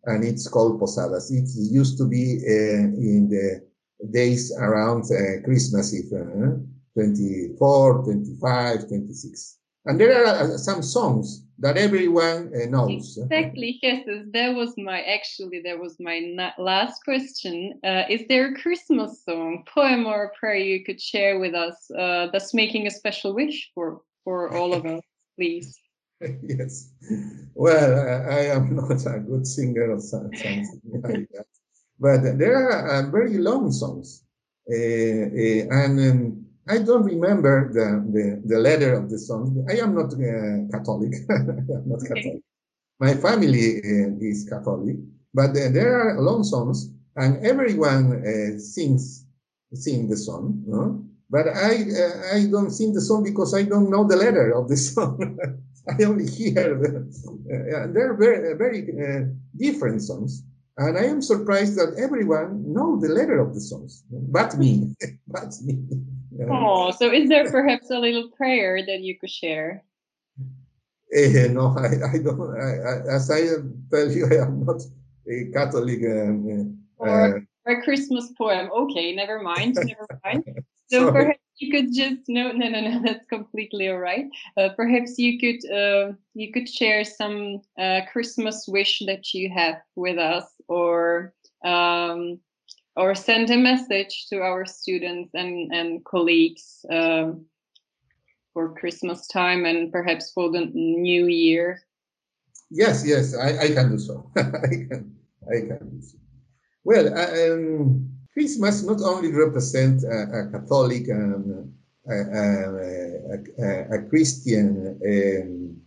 and 0.06 0.24
it's 0.24 0.48
called 0.48 0.80
posadas. 0.80 1.32
It 1.32 1.50
used 1.72 1.98
to 1.98 2.08
be 2.08 2.34
in 2.46 3.30
the 3.30 3.62
days 4.10 4.52
around 4.58 5.04
Christmas, 5.44 5.94
if 5.94 6.10
24, 6.94 8.04
25, 8.04 8.88
26. 8.88 9.58
And 9.86 10.00
there 10.00 10.26
are 10.26 10.58
some 10.58 10.84
songs 10.84 11.44
that 11.58 11.78
everyone 11.78 12.52
uh, 12.56 12.66
knows. 12.70 13.18
Exactly, 13.18 13.80
yes. 13.82 14.06
That 14.32 14.54
was 14.56 14.74
my 14.78 15.02
actually 15.02 15.62
that 15.66 15.80
was 15.80 15.98
my 16.00 16.54
last 16.60 17.04
question. 17.04 17.80
Uh, 17.84 18.04
is 18.08 18.22
there 18.30 18.52
a 18.52 18.62
Christmas 18.62 19.24
song, 19.24 19.64
poem, 19.74 20.06
or 20.06 20.26
a 20.26 20.38
prayer 20.38 20.58
you 20.58 20.84
could 20.84 21.02
share 21.02 21.40
with 21.40 21.56
us 21.56 21.90
uh, 21.98 22.28
that's 22.32 22.54
making 22.54 22.86
a 22.86 22.92
special 22.92 23.34
wish 23.34 23.72
for 23.74 24.02
for 24.24 24.54
all 24.56 24.74
of 24.74 24.86
us, 24.86 25.02
please? 25.36 25.76
yes. 26.44 26.92
Well, 27.56 28.00
I, 28.00 28.36
I, 28.36 28.42
am 28.56 28.76
not 28.82 29.04
a 29.08 29.20
good 29.20 29.48
singer 29.48 29.94
or 29.94 30.00
something 30.00 30.68
like 31.04 31.28
that, 31.34 31.46
but 32.00 32.38
there 32.38 32.56
are 32.56 32.88
uh, 32.88 33.10
very 33.10 33.40
long 33.40 33.72
songs, 33.72 34.24
uh, 34.70 34.76
uh, 34.76 35.84
and. 35.84 36.00
Um, 36.00 36.51
I 36.72 36.78
don't 36.78 37.04
remember 37.04 37.68
the, 37.74 37.88
the, 38.16 38.42
the 38.48 38.58
letter 38.58 38.94
of 38.94 39.10
the 39.10 39.20
song. 39.20 39.66
I 39.70 39.76
am 39.84 39.94
not 39.94 40.14
uh, 40.14 40.72
Catholic. 40.72 41.14
Am 41.30 41.84
not 41.86 42.00
Catholic. 42.00 42.42
My 42.98 43.14
family 43.16 43.80
uh, 43.84 44.16
is 44.22 44.48
Catholic, 44.50 44.96
but 45.34 45.50
uh, 45.50 45.68
there 45.78 46.00
are 46.00 46.22
long 46.22 46.46
songs, 46.46 46.90
and 47.18 47.46
everyone 47.46 48.24
uh, 48.24 48.58
sings 48.58 49.26
sing 49.74 50.08
the 50.08 50.16
song. 50.16 50.64
No? 50.66 51.04
But 51.30 51.48
I 51.50 51.74
uh, 52.04 52.38
I 52.38 52.48
don't 52.48 52.72
sing 52.72 52.94
the 52.94 53.02
song 53.02 53.24
because 53.24 53.54
I 53.54 53.64
don't 53.64 53.90
know 53.90 54.08
the 54.08 54.16
letter 54.16 54.52
of 54.56 54.70
the 54.70 54.78
song. 54.92 55.38
I 55.90 56.04
only 56.04 56.28
hear 56.28 56.78
the, 56.82 56.92
uh, 57.52 57.92
they're 57.92 58.16
very 58.16 58.56
very 58.56 58.82
different 59.58 60.04
songs. 60.04 60.44
And 60.78 60.98
I 60.98 61.04
am 61.04 61.22
surprised 61.22 61.76
that 61.76 62.00
everyone 62.00 62.64
know 62.74 62.98
the 62.98 63.10
letter 63.10 63.40
of 63.40 63.54
the 63.54 63.60
songs, 63.60 64.04
but 64.10 64.58
me, 64.58 64.96
but 65.28 65.52
me. 65.66 65.76
Oh, 66.50 66.92
so 66.92 67.12
is 67.12 67.30
there 67.30 67.50
perhaps 67.50 67.90
a 67.90 68.00
little 68.00 68.30
prayer 68.30 68.86
that 68.86 69.02
you 69.02 69.18
could 69.18 69.30
share? 69.30 69.84
Uh, 70.40 71.48
no, 71.52 71.76
I, 71.78 72.14
I 72.14 72.18
don't. 72.24 72.56
I, 72.60 72.72
I, 72.80 73.16
as 73.16 73.30
I 73.30 73.42
tell 73.92 74.12
you, 74.12 74.28
I 74.32 74.46
am 74.46 74.66
not 74.66 74.82
a 75.28 75.52
Catholic. 75.54 76.00
Um, 76.04 76.80
uh, 77.00 77.06
or 77.06 77.48
a 77.68 77.82
Christmas 77.82 78.32
poem. 78.38 78.70
Okay, 78.72 79.14
never 79.14 79.42
mind. 79.42 79.76
Never 79.86 80.08
mind. 80.24 80.44
So 80.88 81.10
perhaps 81.10 81.40
you 81.58 81.72
could 81.72 81.94
just 81.94 82.28
no, 82.28 82.52
no, 82.52 82.68
no, 82.68 82.82
no. 82.82 83.02
That's 83.02 83.26
completely 83.28 83.88
all 83.90 84.00
right. 84.00 84.26
Uh, 84.58 84.70
perhaps 84.76 85.18
you 85.18 85.40
could 85.40 85.72
uh, 85.72 86.14
you 86.34 86.52
could 86.52 86.68
share 86.68 87.06
some 87.06 87.62
uh, 87.78 88.02
Christmas 88.12 88.66
wish 88.68 89.02
that 89.06 89.34
you 89.34 89.50
have 89.50 89.82
with 89.96 90.18
us, 90.18 90.46
or 90.68 91.34
um, 91.64 92.40
or 92.96 93.16
send 93.16 93.50
a 93.50 93.58
message 93.58 94.28
to 94.30 94.42
our 94.42 94.66
students 94.66 95.32
and, 95.34 95.72
and 95.74 96.04
colleagues 96.04 96.86
um, 96.92 97.46
for 98.54 98.74
Christmas 98.76 99.28
time 99.28 99.66
and 99.66 99.92
perhaps 99.92 100.32
for 100.32 100.52
the 100.52 100.66
new 100.74 101.28
year? 101.28 101.82
Yes, 102.70 103.06
yes, 103.06 103.36
I, 103.36 103.58
I 103.60 103.68
can 103.74 103.92
do 103.92 104.00
so. 104.00 104.30
I 104.38 104.68
can, 104.68 105.16
I 105.48 105.60
can 105.68 105.90
do 105.90 106.02
so. 106.02 106.18
Well, 106.84 107.08
um, 107.18 108.10
Christmas 108.34 108.84
not 108.84 109.02
only 109.02 109.32
represents 109.32 110.04
a, 110.04 110.48
a 110.48 110.52
Catholic 110.52 111.08
and 111.10 111.72
a, 112.10 112.14
a, 113.60 113.96
a 113.96 114.10
Christian 114.10 115.00
um, 115.06 115.78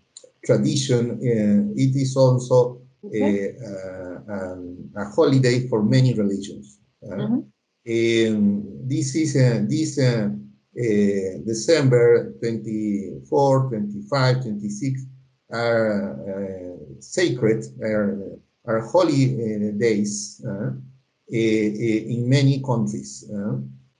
tradition, 0.44 1.10
uh, 1.12 1.72
it 1.74 1.96
is 1.96 2.16
also 2.16 2.82
okay. 3.04 3.56
um, 4.28 4.90
a 4.96 5.04
holiday 5.04 5.66
for 5.68 5.82
many 5.82 6.14
religions. 6.14 6.78
Mm-hmm. 7.06 8.88
this 8.88 9.14
is 9.14 9.36
uh, 9.36 9.64
this 9.68 9.98
uh, 9.98 10.28
uh, 10.30 11.38
December 11.46 12.32
24, 12.40 13.68
25, 13.68 14.42
26 14.42 15.06
are 15.52 16.76
sacred, 17.00 17.64
are, 17.82 18.38
are 18.66 18.80
holy 18.80 19.72
days 19.78 20.44
in 21.30 22.28
many 22.28 22.62
countries. 22.62 23.24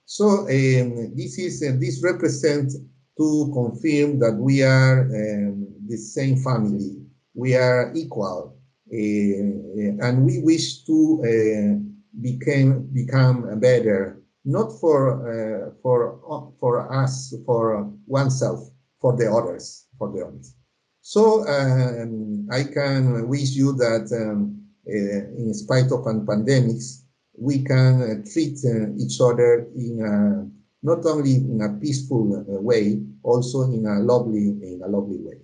So 0.05 0.41
um, 0.41 1.15
this 1.15 1.39
is 1.39 1.63
uh, 1.63 1.75
this 1.79 2.03
represents 2.03 2.77
to 3.17 3.51
confirm 3.53 4.19
that 4.19 4.35
we 4.37 4.61
are 4.61 5.01
um, 5.01 5.67
the 5.87 5.97
same 5.97 6.37
family, 6.37 7.01
we 7.33 7.55
are 7.55 7.91
equal, 7.95 8.57
uh, 8.91 8.95
and 8.95 10.25
we 10.25 10.41
wish 10.41 10.83
to 10.83 11.21
uh, 11.23 11.94
became 12.21 12.87
become 12.93 13.59
better 13.59 14.21
not 14.45 14.71
for 14.79 14.99
uh, 15.25 15.71
for 15.81 16.53
for 16.59 16.93
us 16.93 17.33
for 17.45 17.91
oneself 18.05 18.69
for 19.01 19.17
the 19.17 19.31
others 19.31 19.87
for 19.97 20.11
the 20.11 20.25
others. 20.25 20.53
So 21.01 21.47
um, 21.47 22.47
i 22.51 22.63
can 22.63 23.27
wish 23.27 23.51
you 23.51 23.73
that 23.73 24.05
um, 24.13 24.61
uh, 24.87 25.41
in 25.41 25.53
spite 25.53 25.91
of 25.91 26.05
pandemics 26.05 27.01
we 27.37 27.63
can 27.63 28.01
uh, 28.01 28.31
treat 28.31 28.57
uh, 28.65 28.93
each 28.97 29.19
other 29.19 29.67
in 29.75 29.99
a, 30.01 30.47
not 30.83 31.05
only 31.05 31.35
in 31.35 31.61
a 31.61 31.69
peaceful 31.79 32.37
uh, 32.37 32.61
way 32.61 33.01
also 33.23 33.63
in 33.63 33.85
a 33.85 33.99
lovely 33.99 34.49
in 34.61 34.81
a 34.83 34.87
lovely 34.87 35.19
way 35.19 35.41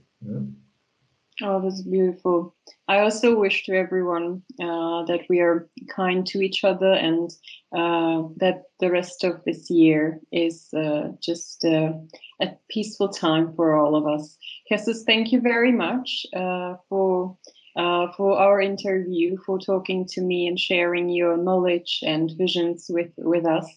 Oh, 1.43 1.59
that's 1.61 1.81
beautiful. 1.81 2.53
I 2.87 2.99
also 2.99 3.35
wish 3.35 3.65
to 3.65 3.73
everyone 3.73 4.43
uh, 4.59 5.05
that 5.05 5.21
we 5.29 5.39
are 5.39 5.67
kind 5.89 6.25
to 6.27 6.41
each 6.41 6.63
other 6.63 6.93
and 6.93 7.31
uh, 7.75 8.27
that 8.37 8.63
the 8.79 8.91
rest 8.91 9.23
of 9.23 9.43
this 9.43 9.69
year 9.69 10.19
is 10.31 10.71
uh, 10.73 11.09
just 11.19 11.65
uh, 11.65 11.93
a 12.41 12.49
peaceful 12.69 13.09
time 13.09 13.53
for 13.55 13.75
all 13.75 13.95
of 13.95 14.05
us. 14.07 14.37
Jesus, 14.69 15.03
thank 15.03 15.31
you 15.31 15.41
very 15.41 15.71
much 15.71 16.25
uh, 16.35 16.75
for 16.89 17.37
uh, 17.77 18.11
for 18.17 18.37
our 18.37 18.59
interview, 18.59 19.37
for 19.45 19.57
talking 19.57 20.05
to 20.05 20.21
me 20.21 20.45
and 20.45 20.59
sharing 20.59 21.07
your 21.07 21.37
knowledge 21.37 21.99
and 22.05 22.31
visions 22.37 22.87
with 22.89 23.11
with 23.17 23.45
us. 23.45 23.67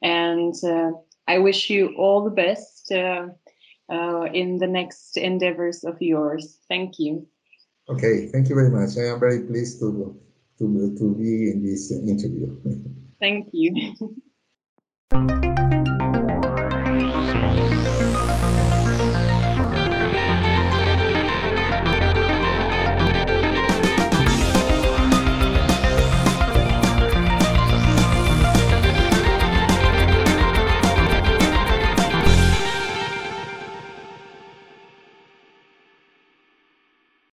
And 0.00 0.54
I 1.28 1.38
wish 1.38 1.68
you 1.68 1.94
all 1.96 2.22
the 2.22 2.30
best 2.30 2.92
uh, 3.90 4.26
in 4.32 4.58
the 4.58 4.66
next 4.66 5.16
endeavors 5.16 5.84
of 5.84 5.96
yours. 6.00 6.58
Thank 6.68 6.98
you. 6.98 7.26
Okay, 7.88 8.28
thank 8.28 8.48
you 8.48 8.54
very 8.54 8.70
much. 8.70 8.96
I 8.96 9.12
am 9.12 9.20
very 9.20 9.40
pleased 9.46 9.80
to 9.80 10.18
to 10.58 10.96
to 10.98 11.14
be 11.14 11.50
in 11.50 11.64
this 11.64 11.90
interview. 11.90 12.56
Thank 13.20 13.48
you. 13.52 13.96